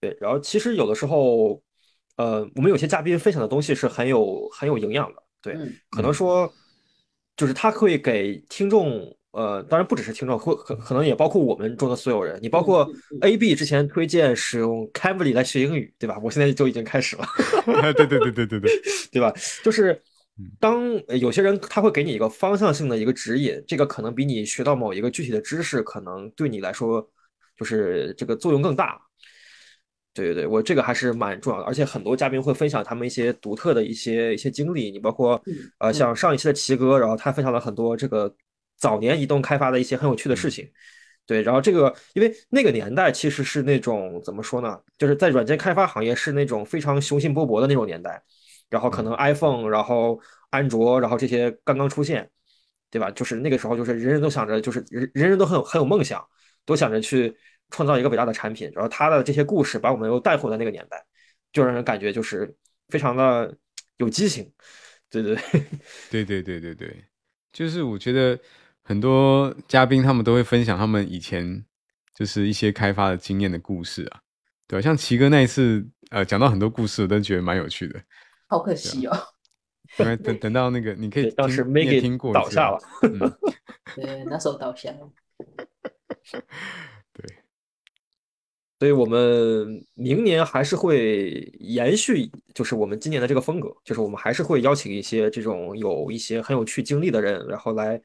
[0.00, 1.62] 对，然后其实有的时候，
[2.16, 6.52] 呃，我们有些嘉宾分享的东西是很有很有营养的，对，嗯可能说
[7.36, 12.86] 就是他会给听众，呃，当然不只是听众，会可可能也包括我们中的所有人，你包括
[13.22, 16.20] A B 之前推荐使用 Cambly 来学英语，对吧？
[16.22, 17.24] 我现在就已经开始了。
[17.94, 18.70] 对对对对对对，
[19.10, 19.32] 对吧？
[19.64, 19.92] 就是
[20.38, 27.06] 嗯当呃有些人他会给你一个方向性的一个指引，这个可能比你学到某一个具体的知识，可能对你来说
[27.56, 29.00] 就是这个作用更大。
[30.14, 38.30] 对对对，我这个还是蛮重要的，而且很多嘉宾会分享他们一些独特的一些一些经历，你包括嗯呃嗯像上一期的奇哥，然后他分享了很多这个
[38.82, 40.68] 早年移动开发的一些很有趣的事情。
[41.24, 48.22] 对，然后这个因为那个年代其实是那种怎么说呢，就是在软件开发行业是那种非常雄心勃勃的那种年代，
[48.68, 52.28] 然后可能 iPhone，然后安卓，然后这些刚刚出现。
[52.92, 53.10] 对吧？
[53.12, 56.22] 就是那个时候，就是人人都想着，就是人人人都很有很有梦想，
[56.66, 57.34] 都想着去
[57.70, 58.70] 创造一个伟大的产品。
[58.74, 61.02] 然后他的这些故事把我们又带回了那个年代，
[61.54, 62.54] 就让人感觉就是
[62.90, 63.56] 非常的
[63.96, 64.52] 有激情。
[65.08, 65.34] 对对
[66.10, 67.04] 对 对对对对，
[67.50, 68.38] 就是我觉得
[68.82, 71.64] 很多嘉宾他们都会分享他们以前
[72.14, 74.20] 就是一些开发的经验的故事啊，
[74.66, 74.82] 对吧？
[74.82, 78.02] 像奇哥那一次，呃，讲到很多故事，我都觉得蛮有趣的。
[78.48, 79.16] 好可惜哦。
[79.98, 82.78] 因为等 等到那个，你可以当时 Maggie 倒下了，
[83.94, 85.12] 对，那时候倒下了。
[87.12, 87.36] 对，
[88.78, 98.00] 所以我们明年还是会延续，就是我们今年的这个风格，就是我们还是会邀请一些这种有一些很有趣经历的人，然后来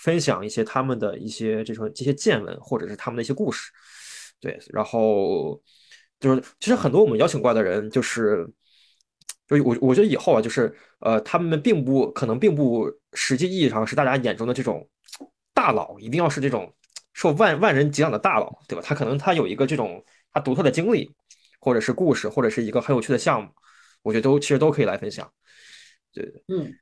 [0.00, 3.70] 分享一些他们的一些这种这些见闻，或者是他们的一些故事。
[4.40, 5.60] 对，然后
[6.18, 8.48] 就是其实很多我们邀请过来的人，就是。
[9.46, 14.88] 就我我觉得以后啊，就是呃，他们并不可能并不实际意义上是大家眼中的这种
[15.52, 16.72] 大佬，一定要是这种
[17.14, 18.82] 受万万人敬仰的大佬，对吧？
[18.86, 21.10] 他可能他有一个这种他独特的经历，
[21.58, 23.50] 或者是故事，或者是一个很有趣的项目，
[24.02, 25.28] 我觉得都其实都可以来分享。
[26.12, 26.72] 对，嗯，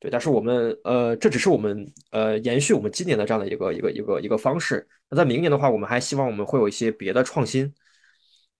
[0.00, 0.10] 对。
[0.10, 4.86] 但是我们呃，这只是我们呃延续我们今年的这样的一个一个一个一个方式。
[5.10, 7.72] 那在明年的话，我们还希望我们会有一些别的创新，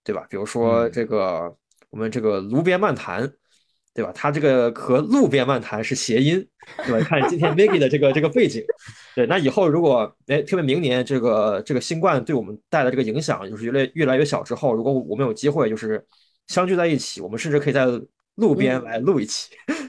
[0.05, 0.27] 对吧？
[0.31, 1.57] 比如说这个。
[1.91, 3.33] 我们这个炉边漫谈，
[3.95, 4.13] 对吧？
[4.15, 6.47] 它这个和路边漫谈是谐音，
[6.85, 7.01] 对吧？
[7.09, 8.63] 看今天 Maggie 的这个这个背景，
[9.17, 9.27] 对。
[9.27, 16.05] 那以后如果哎，特别明年这个这个新冠对我们带来这个影响就是越来越来越小之后，如果我们有机会就是
[16.49, 17.87] 相聚在一起，我们甚至可以在
[18.35, 19.49] 路边来录一期。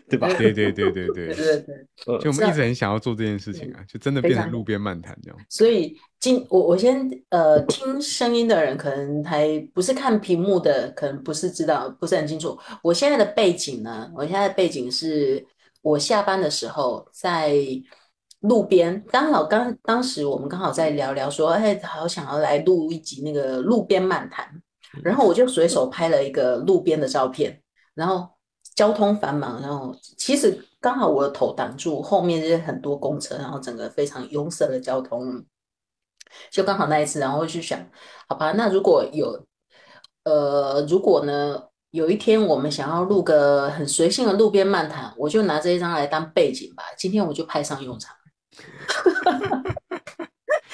[0.10, 0.28] 对吧？
[0.38, 5.40] 对对对对对对对对，就我们一直很想要做这件事情啊，就真的变成路边漫谈这样。
[5.50, 12.58] 所以今我我先呃听声音的人可能还不是看屏幕的，可能不是知道不是很清楚。
[12.82, 15.46] 我现在的背景呢，我现在的背景是
[15.82, 17.54] 我下班的时候在
[18.42, 24.48] 路边，刚好刚当时我们刚好在聊聊说，哎，好想要来录一集那个路边漫谈，
[25.04, 27.62] 然后我就随手拍了一个路边的照片，
[27.94, 28.28] 然后。
[28.80, 35.44] 交通繁忙，然后其实刚好我的头挡住后面这些很多公车，然后整个非常拥塞的交通，
[36.50, 37.78] 就刚好那一次，然后去想，
[38.30, 39.46] 好吧，那如果有，
[40.24, 41.62] 呃，如果呢，
[41.92, 46.82] 有一天我们想要录个很随性的路边漫谈，我就拿这一张来当背景吧。
[46.98, 48.16] 今天我就派上用场，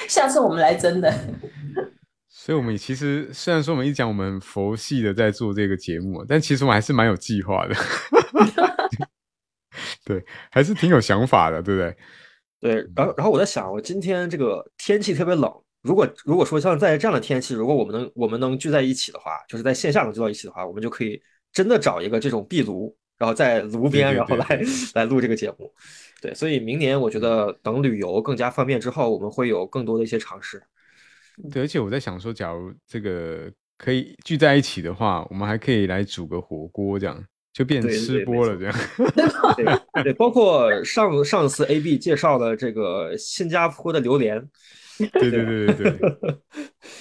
[0.07, 1.11] 下次我们来真的。
[2.45, 7.73] 所以，我们其实虽然说我们一讲我们佛系的在做这个节目，但其实我们还是蛮有计划的。
[10.05, 11.97] 对，还是挺有想法的，对不对？
[12.61, 12.87] 对。
[12.95, 21.19] 然后，然后我在想，我今天这个天气特别冷，如果如果说像在这样的天气，如果我们能我们能聚在一起的话，就是在线下能聚到一起的话，我们就可以
[21.51, 24.61] 真的找一个这种壁炉，然后在炉边，然后来
[24.93, 25.73] 来录这个节目。
[26.21, 30.61] 对，所以明年我觉得等旅游更加方便之后，我们会有更多的一些尝试。
[31.51, 37.21] 对，而且我在想说，假如这个可以聚在一起的话，我们还可以来煮个火锅，这样
[37.51, 38.75] 就变吃播了，这样。
[39.55, 44.49] 对对，包括上上次 A B 介绍的这个新加坡的榴莲。
[45.19, 46.37] 对对对对对。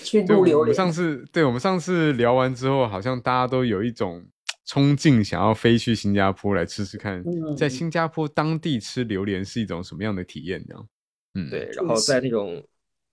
[0.03, 0.75] 去录 榴莲。
[0.75, 4.25] 上次对我们上次聊完之后，好像大家都有一种
[4.66, 7.23] 冲劲，想要飞去新加坡来吃吃看，
[7.57, 10.64] 在新加坡当地吃榴莲是一种什么样的体验？
[10.66, 10.88] 这样。
[11.35, 12.61] 嗯，对，然后在那种。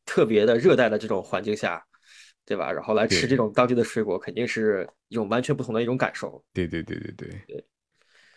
[0.06, 1.84] 特别的热带的这种环境下，
[2.46, 2.72] 对吧？
[2.72, 6.44] 然后来吃这种当地的水果，肯定是一种完全不同的一种感受。
[6.54, 7.66] 对对对对对对。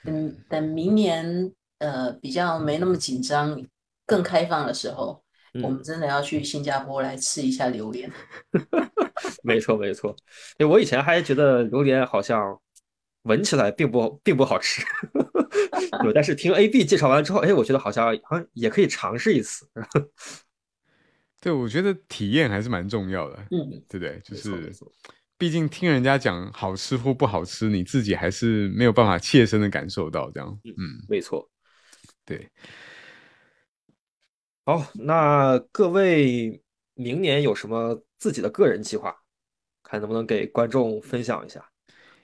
[0.05, 3.59] 嗯，等明年呃比较没那么紧张、
[4.07, 5.25] 更开放的时候，
[5.63, 8.11] 我们真的要去新加坡来吃一下榴莲。
[9.43, 10.15] 没 错没错，
[10.59, 12.61] 因为我以前还觉得榴莲好像
[13.23, 14.83] 闻起来并不并不好吃，
[16.03, 16.13] 对。
[16.13, 19.67] 但是听 A B 介绍完之后，哎，我觉得好像好像也可以尝试一次。
[21.45, 24.19] 对，我觉得体验还是蛮重要的，嗯，对不对？
[24.25, 24.73] 就是，
[25.37, 30.59] 毕竟听人家讲好吃或不好吃，你自己还是没有办法切身的感受到这样。
[30.65, 31.47] 嗯，没错。
[32.25, 32.49] 对。
[34.65, 36.63] 好，那各位
[36.95, 39.15] 明年有什么自己的个人计划？
[39.83, 41.63] 看能不能给观众分享一下。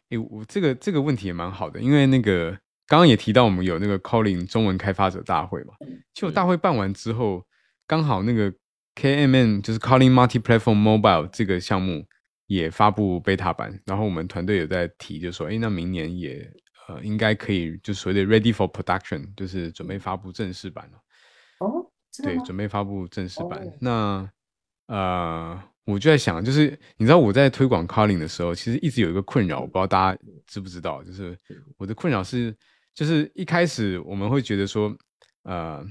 [0.08, 2.52] 哎，我这个这个问题也蛮好的，因为那个
[2.86, 5.74] 刚刚也提到我们有那个 Calling 中文开发者大会嘛，
[6.14, 7.46] 就大会办完之后，
[7.86, 8.50] 刚好那个。
[9.00, 12.06] KMN 就是 Calling Multi-Platform Mobile 这个项目
[12.48, 16.46] 也发布 beta 版，然后我们团队有在提，就说，哎，那明年也
[16.86, 20.98] 呃应该可以，就所谓的 Ready for Production，就是准备发布正式版了。
[21.60, 21.90] 哦，
[22.22, 23.66] 对，准备发布正式版。
[23.80, 24.30] 那
[24.88, 31.34] 呃，我就在想，就是你知道我在推广 Calling 的时候，其实一直有一个困扰，我不知道大家知不知道，就是
[31.78, 32.54] 我的困扰是，
[32.94, 34.94] 就是一开始我们会觉得说，
[35.44, 35.82] 呃。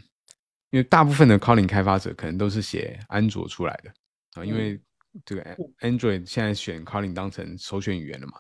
[0.72, 3.92] 因为大部分的 Kotlin 开发者可能都是写安卓出来的
[4.40, 4.80] 啊，因为
[5.26, 5.44] 这个
[5.82, 8.34] Android 现在选 Kotlin 当成首选语言了嘛。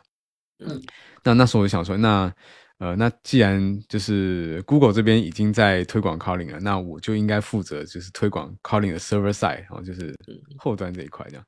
[0.59, 0.81] 嗯，
[1.23, 2.31] 那那时候我就想说，那
[2.77, 10.15] 呃，那既然就是 Google 这边已经在推广 Kotlin 了，那我就应该负责就是推广 Kotlin 的 server side，然后就是
[10.57, 11.45] 后端这一块这样。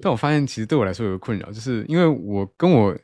[0.00, 2.96] 但我发现其实对我来说有个困扰，就是因为我跟我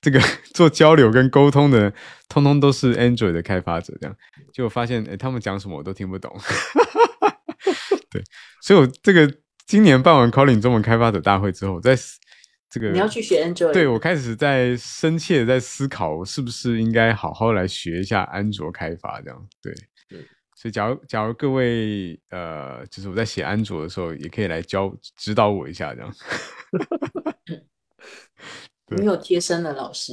[0.00, 0.20] 这个
[0.54, 1.92] 做交流跟沟通的，
[2.28, 4.16] 通通都是 Android 的开发者，这样，
[4.52, 6.34] 就我发现，哎，他们讲什么我都听不懂。
[8.10, 8.22] 对，
[8.62, 9.32] 所以我这个
[9.66, 11.96] 今年办完 Calling 中文开发者大会之后，在
[12.70, 19.74] 这个你要去学 Android，对我开始在深切的在思考，我是不是应该好好来学一下安卓开发，这样对。
[20.58, 26.10] 所以，假如假如各位呃，就是我在写安卓的时候，也可以来教指导我一下，这样。
[28.88, 30.12] 你有贴身的老师，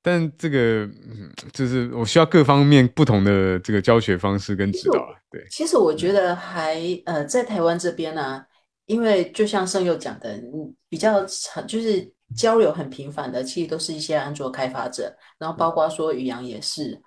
[0.00, 5.18] 但这个嗯，就是我需要各方面不同的这个教学方式跟指导啊。
[5.30, 8.44] 对，其实我觉得还呃，在台湾这边呢，
[8.86, 17.02] 因为就像盛佑讲的，嗯，比较常就是交流很频繁的，其实都是一些安卓开发者，然后包括说宇阳也是。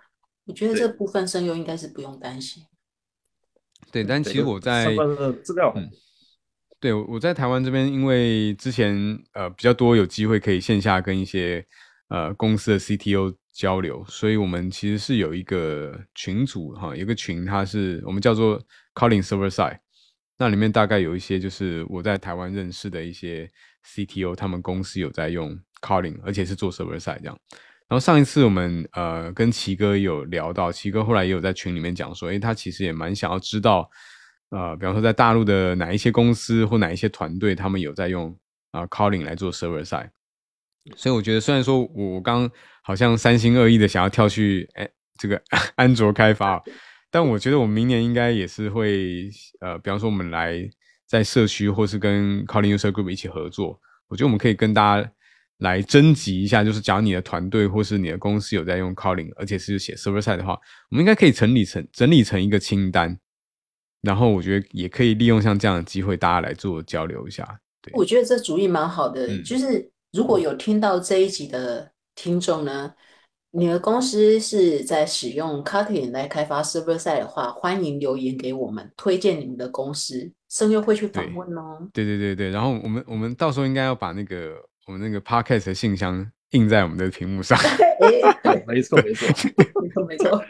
[0.45, 2.63] 我觉得这部分声优应该是不用担心。
[3.91, 4.85] 对，但其实我在
[5.43, 5.91] 资料，嗯，
[6.79, 8.95] 对，我在台湾这边，因为之前
[9.33, 11.65] 呃比较多有机会可以线下跟一些
[12.09, 18.61] 呃公司的 CTO 交流，所以我们其实是有一个群组哈，有个群，它是我们叫做
[18.93, 19.79] Calling Server Side，
[20.37, 23.49] 那里面大概有一些就是我在台湾认识的一些
[23.83, 27.35] CTO，他们公司有在用 Calling，而且是做 Server Side 这样。
[27.89, 33.89] 然后上一次我们呃跟奇哥有聊到，奇哥后来也有在群里面讲说，诶，他其实也蛮想要知道，
[34.49, 38.35] 呃，比方说在大陆的哪一些公司或哪一些团队，他们有在用
[38.71, 40.09] 啊 Calling 来做 server side。
[40.95, 42.49] 所以我觉得虽然说我刚
[42.81, 44.87] 好像三心二意的想要跳去哎
[45.17, 45.41] 这个
[45.75, 46.61] 安卓开发，
[47.11, 49.29] 但我觉得我明年应该也是会
[49.59, 50.57] 呃，比方说我们来
[51.05, 55.11] 在社区或是跟 Calling User Group 一起合作，我觉得我们可以跟大家。
[55.61, 60.53] 来征集一下，就是假如你的团队或是你的公司有在用 Calling，而且是写 Server Side 的话，
[60.91, 63.17] 我们应该可以整理成整理成一个清单，
[64.01, 67.43] 然后我觉得也可以利用像这样的机会，大家来做交流一下。
[67.81, 69.41] 对，我觉得这主意蛮好的。
[69.43, 72.93] 就是如果有听到这一集的听众呢，
[73.51, 81.87] 你的公司是在使用 Calling 来开发 Server Side 的话，欢迎留言给我们，推荐你们的公司，声优会去访问哦。
[81.93, 84.55] 对对对对，然后我们我们到时候应该要把那个。
[84.87, 87.59] 我们那个 podcast 的信箱印在我们的屏幕上，
[88.65, 89.27] 没错没错
[89.57, 90.41] 没错没错，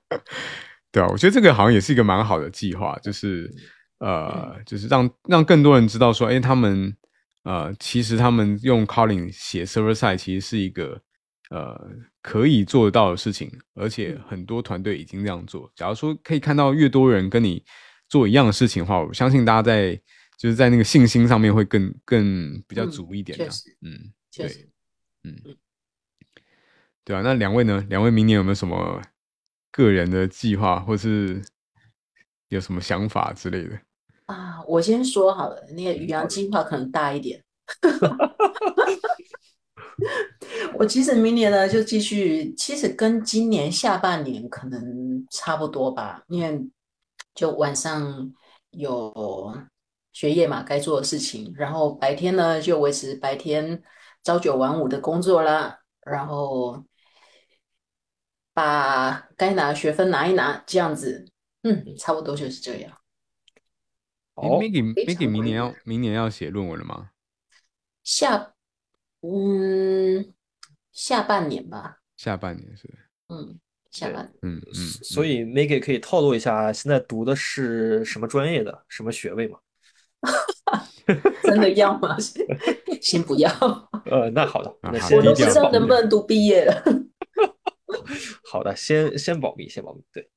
[0.90, 3.50] 对啊，我觉得这个好像也是一个蛮好的计划，就是
[3.98, 6.96] 呃，就是让让更多人知道说，哎，他们
[7.44, 11.00] 呃，其实他们用 calling 写 server side 其实是一个
[11.50, 11.90] 呃
[12.22, 15.70] 可以做得到的事情，而且很多团队已经这样做。
[15.74, 17.64] 假如说可以看到越多人跟你
[18.08, 20.00] 做一样的事情的话，我相信大家在。
[20.38, 23.46] 就是在那个信心上面会更更比较足一点的，
[23.82, 24.70] 嗯，对，
[25.24, 25.34] 嗯，
[27.04, 27.84] 对啊，那两位呢？
[27.88, 29.02] 两位明年有没有什么
[29.70, 31.42] 个人的计划，或是
[32.48, 33.78] 有什么想法之类的？
[34.26, 37.42] 啊，我先说好了，那个宇阳计划可能大一点。
[40.78, 46.68] 我其实明年呢就继续，其实跟今年下半年可能差不多吧，因为
[47.34, 48.32] 就晚上
[48.70, 49.56] 有。
[50.10, 53.80] 学业嘛，该做的事情，然后白天呢就维持白天
[54.24, 56.82] 朝九晚五的工作啦，然后
[58.58, 61.24] 把该拿的学分拿一拿，这样子，
[61.62, 62.90] 嗯，差不多就是这样。
[64.34, 67.10] 哦 Maggie，Maggie，明年要明年要写论文了吗？
[68.02, 68.52] 下，
[69.20, 70.34] 嗯，
[70.90, 71.98] 下半年吧。
[72.16, 72.92] 下半年是。
[73.28, 73.56] 嗯，
[73.92, 74.28] 下半。
[74.42, 74.74] 嗯嗯。
[75.04, 79.60] 所以 Maggie 可以透露一下，现在读的是什么专业的，什么学位吗？
[81.44, 82.16] 真的要吗？
[83.00, 83.48] 先不要。
[84.06, 86.82] 呃，那好的，那我都不知道能不能读毕业了。
[88.44, 90.02] 好的，先先保密，先保密。
[90.12, 90.28] 对，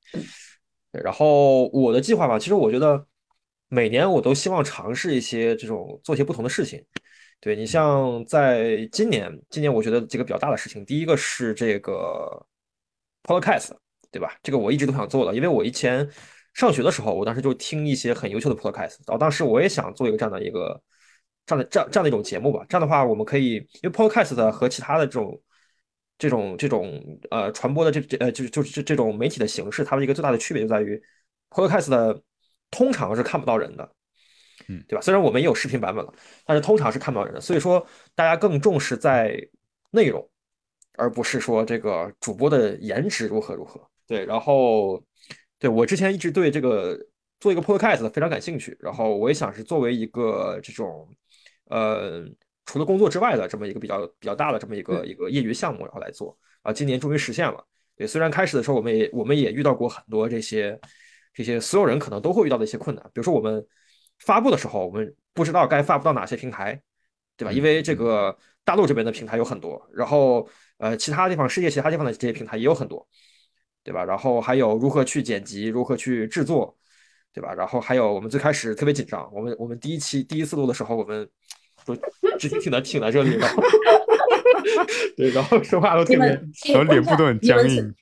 [0.90, 3.06] 然后我的计划吧，其实我觉得
[3.68, 6.84] 每年我都希望尝试一些这种做一些不同的事情。
[7.40, 12.46] 对你像在今年，今年我觉得几个比较大的事情，第一个是这个
[13.22, 13.70] Podcast，
[14.10, 14.36] 对吧？
[14.42, 16.08] 这个我一直都想做的，因为我以前。
[16.54, 20.78] 上学的时候，我当时就听一些很优秀的 podcast，然后当时我也想做一个这样的一个
[21.46, 22.62] 这样的这样这样的一种节目吧。
[22.68, 25.40] 这样的话，我们可以因为 podcast 和其他的这种
[26.22, 31.02] 这种这种呃传播的这这呃就是就是这这种媒体的形式，它的一个最大的区别就在于
[31.50, 32.22] podcast 的
[32.70, 33.92] 通常是看不到人的，
[34.68, 35.02] 嗯，对吧？
[35.02, 36.14] 虽然我们也有视频版本了，
[36.46, 37.40] 但是通常是看不到人的。
[37.40, 39.36] 所以说，大家更重视在
[39.90, 40.30] 内容，
[40.96, 43.80] 而不是说这个主播的颜值如何如何。
[44.06, 45.02] 对，然后。
[45.58, 46.98] 对我之前一直对这个
[47.38, 51.08] 做一个 podcast 非常感兴趣，然后我也想是作为一个这种
[51.66, 52.24] 呃
[52.64, 57.64] 除了工作之外的这么一个比较比较大的这么一个一个业余项目，然后来做啊，今年终于实现了。
[57.96, 60.78] 对，虽然开始的时候我们也我们也遇到过很多这些
[61.34, 63.64] 这些所有人可能都会遇到的一些困难，比如说我们
[64.20, 66.80] 发布的时候，我们不知道该发布到哪些平台，
[67.36, 67.52] 对吧？
[67.52, 70.48] 因为这个大陆这边的平台有很多，然后
[70.78, 73.06] 呃其他地方世界其他地方的这些平台也有很多，
[73.82, 74.04] 对吧？
[74.04, 76.76] 然后还有如何去剪辑，如何去制作，
[77.32, 77.52] 对吧？
[77.52, 81.28] 然后还有我们最开始特别紧张，我们我们第一期第一次录的时候，我们
[81.84, 81.96] 都
[82.38, 83.62] 直挺挺的挺在这里，然 后
[85.16, 86.26] 对，然后说话都特别，
[86.72, 87.94] 然后脸部都很僵硬。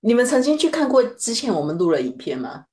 [0.00, 2.64] 你们曾经去看过之前我们录的影片吗？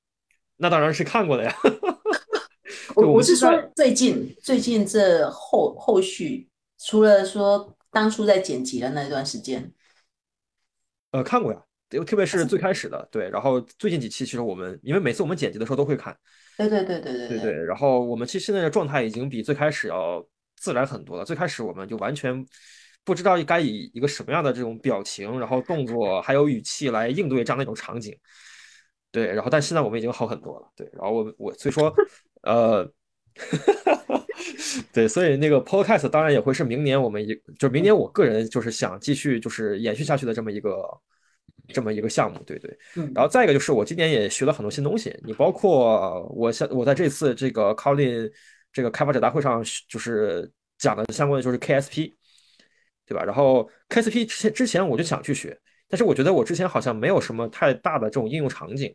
[0.56, 1.54] 那当然是看过的呀。
[2.96, 6.48] 我我是说最近最近这后后续，
[6.78, 9.72] 除了说当初在剪辑的那段时间，
[11.12, 11.62] 呃，看过呀，
[12.04, 13.28] 特别是最开始的，对。
[13.30, 16.16] 然后最近几期其实我们，因为每次我们剪辑的时候都会看，
[16.56, 17.52] 对对对对对对对。
[17.52, 20.26] 然后我们其实现在的状态已经比最开始要
[20.60, 21.24] 自然很多了。
[21.24, 22.44] 最开始我们就完全
[23.04, 28.16] 不知道该以一个什么样的这种表情，然后动作还有语气来应对这样的一种场景。
[29.10, 30.70] 对，然后但现在我们已经好很多了。
[30.76, 31.94] 对，然后我我所以说。
[32.42, 32.88] 呃，
[34.94, 40.86] 对，所以那个 Podcast 当然也会是明年我们一，就明年我个人就是想继续就是延续下去的这么一个
[41.66, 42.78] 这么一个项目，对对。
[43.12, 48.30] 然后再一个就是我今年也学了很多新东西，你包括我像我在这次这个 Colin
[48.78, 50.48] 这个开发者大会上就是
[50.78, 52.14] 讲的相关的就是 KSP，
[53.04, 53.24] 对吧？
[53.24, 55.58] 然后 KSP 之前之前我就想去学，
[55.88, 58.94] 但是我觉得我之前好像没有什么太大的这种应用场景。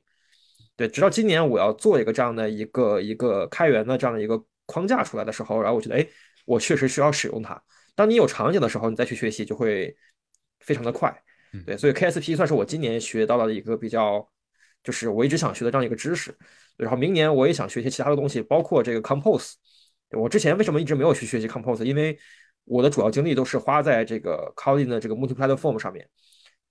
[0.78, 6.08] 对，直到今年我要做一个这样的一个一个开源的这样的一个框架出来的时候，然后我觉得，哎，
[6.46, 7.62] 我确实需要使用它。
[7.94, 9.94] 当你有场景的时候，你再去学习就会
[10.62, 11.14] 非常的快。
[11.66, 14.26] 对，所以 KSP 算是我今年学到了一个比较，
[14.82, 16.34] 就是我一直想学的这样一个知识。
[16.76, 19.54] 然后明年我也想学一些其他的东西，包括这个 Compose。
[20.14, 21.84] 我之前为什么一直没有去学习 Compose？
[21.84, 22.18] 因为
[22.66, 26.08] 我的主要精力都是花在这个 Kotlin 的这个 Multiplatform 上面。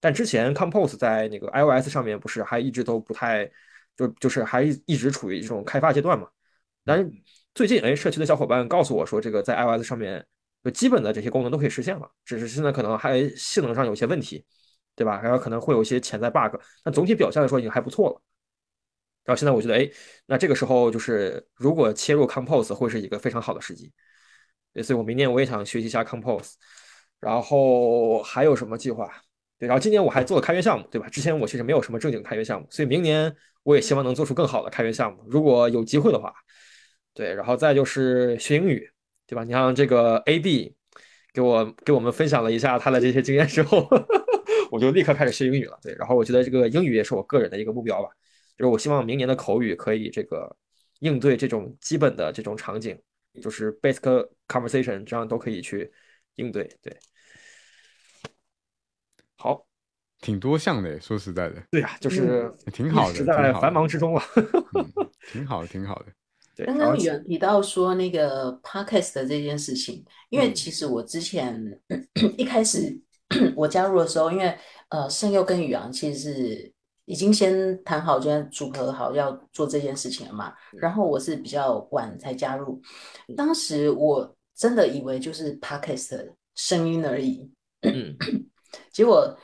[0.00, 3.50] 但之前 Compose 在那个 iOS 上面不是还一直都不太。
[3.94, 6.26] 就就是还一直处于这种开发阶段嘛，
[6.82, 7.12] 但是
[7.54, 10.24] 最近哎，社区的小伙伴告诉我说，这个在 iOS 上面
[10.64, 14.42] 就基本的这些功能都可以实现了，只是现在可能还性能上有些问题，
[14.96, 15.20] 对吧？
[15.22, 18.22] 然后可能会有一些潜在 bug，但总体表现来说已经还不错了。
[19.24, 19.90] 然后现在我觉得，哎，
[20.26, 23.92] 那这个时候就是如果切入 Compose 会是一个非常好的时机，
[24.82, 26.52] 所以我明年我也想学习一下 Compose，
[27.20, 29.10] 然后还有什么计划？
[29.58, 31.08] 对，然后今年我还做了开源项目，对吧？
[31.08, 33.34] 之前我其实没有什么正经开源项目，所以明年。
[33.64, 36.34] 我也希望能做出更好的开源项目，如果有机会的话，
[37.14, 38.90] 对，然后再就是学英语，
[39.24, 39.44] 对吧？
[39.44, 40.74] 你像这个 A B
[41.32, 43.88] 给我给我们分享了一下他的这些经验之后，
[44.72, 45.78] 我就立刻开始学英语了。
[45.80, 48.08] 对，然后我觉得这个英语也是我个人的一个目标吧，
[48.62, 50.56] 就是我希望明年的口语可以这个
[51.00, 52.96] 应对这种基本的这种场景，
[53.42, 55.92] 就是 basic conversation 这样都可以去
[56.36, 56.62] 应对。
[56.80, 56.96] 对，
[59.36, 59.66] 好。
[60.20, 64.24] 挺多项的，说实在的，对呀，就是挺好的，在繁忙之中啊，
[65.32, 66.06] 挺好的，挺好的。
[66.54, 71.60] 对，刚刚有提到说那个 podcast 的这件事情，因为其实我之前
[72.38, 72.96] 一开始
[73.56, 74.56] 我加入的时候，因为
[74.90, 76.71] 呃，盛佑跟宇阳其实是
[77.04, 80.52] 已经先谈好，就组合好要做这件事情了嘛。
[80.72, 82.80] 然后我是比较晚才加入，
[83.36, 87.50] 当时我真的以为就是 podcast 声音而已，
[88.92, 89.36] 结果。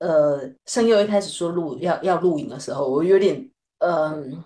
[0.00, 4.44] 呃，声优一开始说录要要录影的时候，我有点，嗯，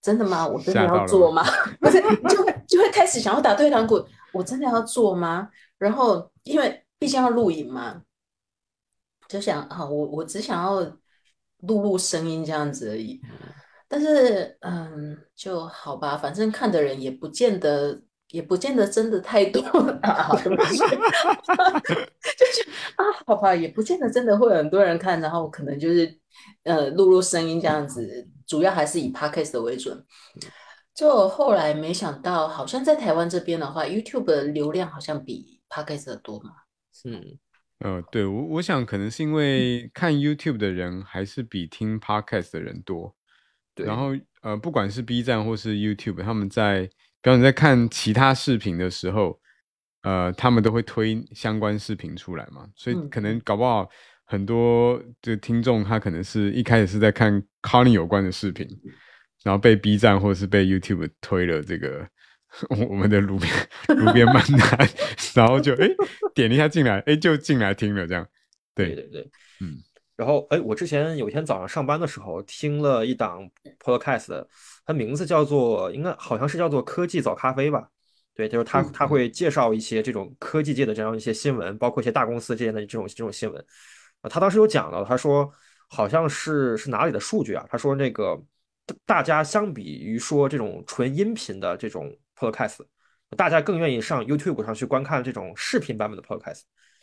[0.00, 0.48] 真的吗？
[0.48, 1.44] 我真的要做吗？
[1.78, 5.50] 不是，就会就会开始想要打退堂鼓，我真的要做吗？
[5.76, 8.00] 然后因为毕竟要录影嘛，
[9.30, 10.80] 就想啊，我我只想要
[11.60, 13.20] 录录声音这样子而已。
[13.88, 18.02] 但是，嗯，就好吧，反正看的人也不见得。
[18.32, 19.60] 也不见得真的太多
[20.02, 20.46] 啊， 就
[22.46, 22.62] 是
[22.94, 26.16] 啊，好吧，也不见得真的会很多人看，然后可能就是
[26.62, 30.06] 呃录录声音这样子，主要还是以 podcast 为准。
[30.94, 36.50] 就后来没想到，好像在台湾这边的话，YouTube 的流量好像比 podcast 多嘛。
[37.04, 37.20] 嗯，
[37.80, 43.14] 呃，对我我想可能是因为看 YouTube 的人还是比听 podcast 的人多。
[43.74, 44.10] 对，然后
[44.42, 46.82] 呃，不管是 B 站或是 YouTube，他们在
[47.22, 49.40] 比方你在看其他视频的时候，
[50.02, 53.88] 呃，他们都会推相关视频出来嘛，所以可能搞不好
[54.26, 58.66] 很多的听众他可能是一开始是在看 c o l l i n 有关的视频，
[59.42, 62.06] 然后被 B 站或者是被 YouTube 推了这个
[62.88, 63.52] 我们的路边
[63.98, 64.88] 路边漫谈，
[65.34, 65.88] 然后就哎
[66.34, 68.26] 点了一下进来，哎就进来听了这样，
[68.74, 69.30] 对对对，
[69.60, 69.76] 嗯。
[70.16, 73.40] 然后，哎，我之前有一天早上上班的时候听了一档
[73.82, 74.44] podcast，
[74.84, 77.88] 它名字叫做，应该好像是叫做科技早咖啡吧？
[78.34, 83.64] 对，就是他他会介绍一些这种科技界的这样一些新闻，包括一些大公司之间的这种这种新闻。
[84.20, 85.50] 啊，他当时有讲到，他说
[85.88, 87.64] 好像是是哪里的数据啊？
[87.70, 88.38] 他说那个
[89.06, 92.78] 大家相比于说这种纯音频的这种 podcast，
[93.36, 96.62] 大家更愿意上 YouTube 上去观看这种视频版本的 podcast。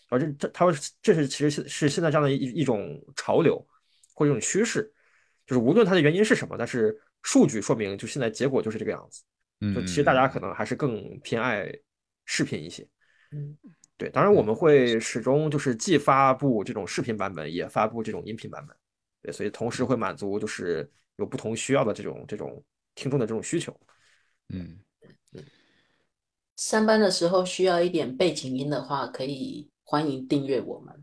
[0.10, 3.66] 而这这他说这是其实是是现在这样的一一种潮流
[4.16, 4.92] 或者一种趋势，
[5.46, 9.22] 就是无论它的原因是什么，但是数据说明就现在结果就是这个样子。
[9.60, 11.72] 嗯，就其实大家可能还是更偏爱
[12.26, 12.88] 视频一些。
[13.32, 13.58] 嗯，
[13.98, 18.76] 对，当然我们会始终就是既发布这种视频版本，也发布这种音频版本。
[19.22, 22.64] 对，所以同时会满足就是有不同需要的这种这种
[22.96, 23.78] 听众的这种需求。
[24.50, 24.80] 嗯嗯，
[26.58, 30.94] 上班的时候需要一点背景音的话，可以欢迎订阅我们。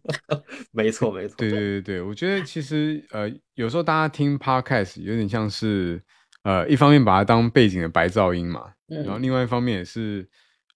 [0.72, 1.36] 没错，没错。
[1.36, 6.02] 对对对对，我觉得其实呃，有时候大家听 podcast 有点像是
[6.44, 10.26] 呃，一方面把它当背景的白噪音嘛，然后嗯，另外一方面也是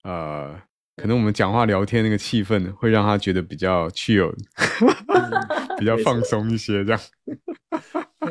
[0.03, 0.55] 呃，
[0.95, 4.31] 可能我们讲话聊天那个气氛会让他觉得比较 chill，
[5.79, 7.01] 比较放松一些这样。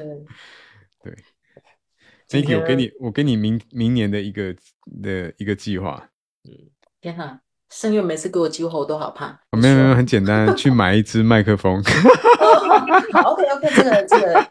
[1.03, 1.17] 对，
[2.31, 4.55] 今 Thank you，给天你我给你明明年的一个
[5.03, 6.11] 的一个计划。
[6.49, 6.55] 嗯
[7.01, 9.27] 天哪，盛月每次给我机会我都好怕。
[9.51, 11.83] 哦没有没有，很简单， 去买一支麦克风。
[13.13, 14.47] 好，OK OK，这个这个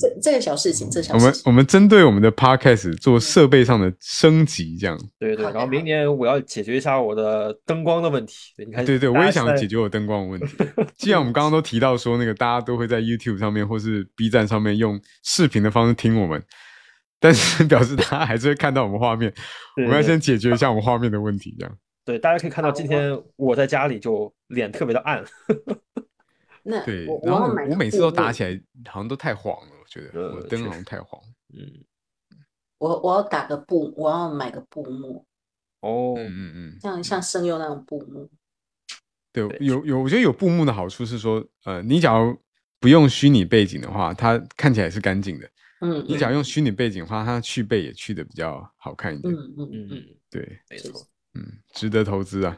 [0.00, 1.42] 这这个小事情，这小我们事情。
[1.46, 4.98] 我们针对我们的 podcast 做设备上的升级，这样。
[5.20, 8.34] 对对，然后明年我要解决一下我的灯光的问题。
[8.56, 10.56] 对，你看，对对，我也想解决我灯光的问题。
[10.96, 16.42] 既然我们刚刚都提到说，那个大家都会在 YouTube 上面或是 B 站上面用视频的方式听我们，
[17.20, 19.32] 但是表示大家还是会看到我们画面。
[19.76, 21.78] 我们要先解决一下我们画面的问题，这样。
[22.04, 25.24] 对，大家可以看到今天我在家里就脸特别的暗。
[26.62, 31.20] 那对我，然后我每次都打起来，好像都太黄了，我觉得呃我的灯确实好像太黄。
[31.54, 31.84] 嗯，
[32.78, 35.24] 我我要打个布，我要买个布幕，
[35.80, 38.28] 哦，嗯嗯嗯，像像声优那种布幕。
[39.32, 42.36] 对有有，我觉得有布幕的好处是说，呃，你假如
[42.80, 45.46] 不用虚拟背景的话，它看起来是干净的；
[45.80, 49.32] 嗯，你假如用虚拟背景的话，它去背也去的比较好看一点。
[49.32, 51.06] 嗯嗯嗯对，没错。
[51.34, 52.56] 嗯，值得投资啊。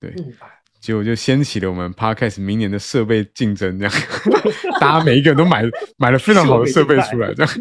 [0.00, 0.32] 对，嗯，
[0.80, 3.94] 结果就掀起了我们 podcast 明年的设备竞争，这样，
[4.80, 5.62] 大家每一个人都买
[5.96, 7.52] 买了非常好的设备出来，这样，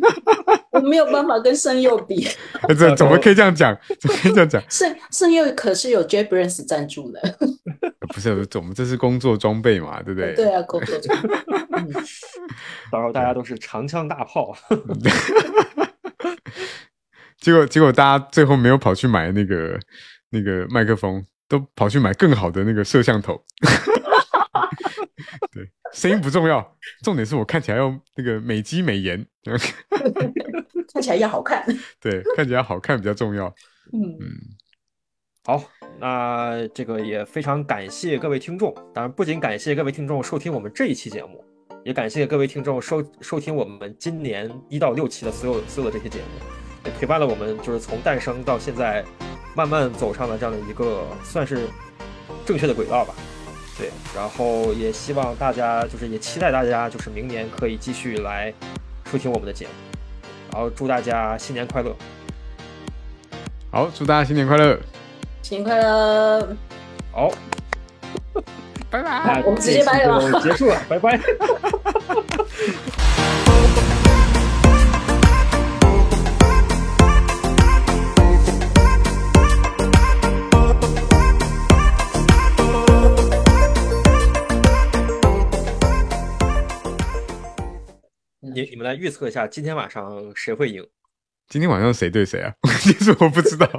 [0.74, 2.28] 我没有办法跟声优比，
[2.78, 3.78] 这怎么可以这样讲？
[4.00, 4.62] 怎么可以这样讲？
[4.70, 7.22] 声声优可是有 JetBrains 赞助的。
[8.14, 10.34] 不是，不是我们这是工作装备嘛，对不对？
[10.36, 11.30] 对啊，工作装备
[12.92, 14.56] 到时候大家都是长枪大炮。
[17.40, 19.80] 结果结果大家最后没有跑去买那个
[20.30, 23.44] 那个麦克风，都跑去买更好的那个摄像头。
[25.52, 29.26] 对，声音不重要，重点是我看起来要那个美肌美颜，
[30.94, 31.66] 看起来要好看。
[32.00, 33.48] 对，看起来好看比较重要。
[33.92, 34.28] 嗯，嗯，
[35.44, 35.64] 好，
[36.00, 41.44] 那这个也非常感谢各位听众，当然不仅感谢各位听众收听我们这一期节目，
[41.84, 49.04] 也感谢各位听众收收听我们今年一到六期的所有所有的这些节目，也陪伴了我们就是从诞生到现在，
[49.56, 51.68] 慢慢走上了这样的一个算是
[52.46, 53.14] 正确的轨道吧。
[53.78, 58.54] 对，然后也希望大家就是也期待大家就是明年可以继续来
[59.12, 59.72] 收听我们的节目，
[60.54, 61.94] 然后祝大家新年快乐。
[63.72, 64.80] 好，祝大家新年快乐，
[65.42, 66.56] 新年快乐！
[67.12, 67.32] 好，
[68.92, 69.42] 拜拜。
[69.44, 71.20] 我们直接拜了结束了，拜拜。
[88.74, 90.84] 你你们来预测一下，今天晚上谁会赢
[91.48, 92.52] 今天晚上谁对谁啊？
[92.82, 93.70] 其实我不知道。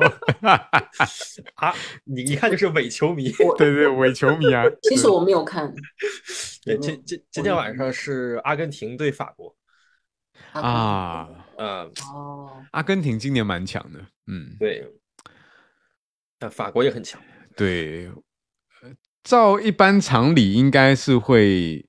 [1.59, 1.75] 啊？
[2.05, 3.33] 你一看就是伪球迷。
[3.59, 4.63] 对对，伪球迷啊。
[4.89, 5.75] 其实我没有看
[6.81, 9.57] 今今今天晚上是阿根廷对法国。
[10.53, 11.29] 啊，
[11.59, 14.89] 嗯，哦，阿根廷今年蛮强的，嗯，对。
[16.39, 17.21] 但法国也很强。
[17.57, 18.07] 对，
[18.81, 18.93] 呃
[19.25, 21.85] 照一般常理应该是会，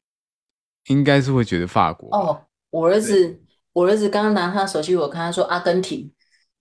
[0.87, 2.44] 应该是会觉得法国哦，
[2.75, 3.39] 我儿子，
[3.71, 6.11] 我儿子刚刚拿他手机，我看他说阿根廷，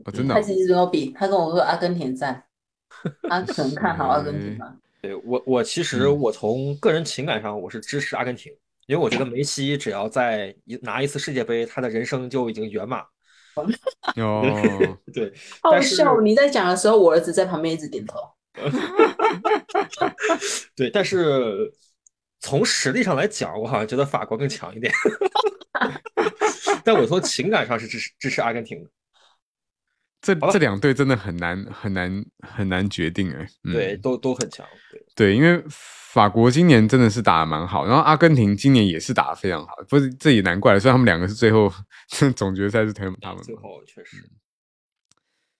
[0.04, 2.44] 哦真的哦他其实跟我比，他跟我说阿根廷在，
[3.28, 4.72] 他可能看好阿根廷吧。
[5.02, 8.52] 对我，我其实嗯我从个人情感上我是支持阿根廷，
[8.86, 13.06] 因为我觉得梅西只要再一拿一次世界杯，他的人生就已经圆满了。
[14.22, 14.44] 哦，
[15.12, 16.20] 对，好但是笑！
[16.20, 18.18] 你在讲的时候，我儿子在旁边一直点头。
[20.76, 21.72] 对，但是
[22.44, 24.92] 从实力上来讲，我好像觉得法国更强一点，
[26.84, 28.90] 但我从情感上是支持支持阿根廷的。
[30.20, 35.02] 这这两队真的很难很难很难决定哎，对，都都很强，对。
[35.14, 41.72] 对，因为法国今年真的是打的蛮好，然后阿根廷今年也是打的非常好，不是这也难怪了，所以他们两个是最后
[42.36, 44.18] 总决赛是推他们，最后确实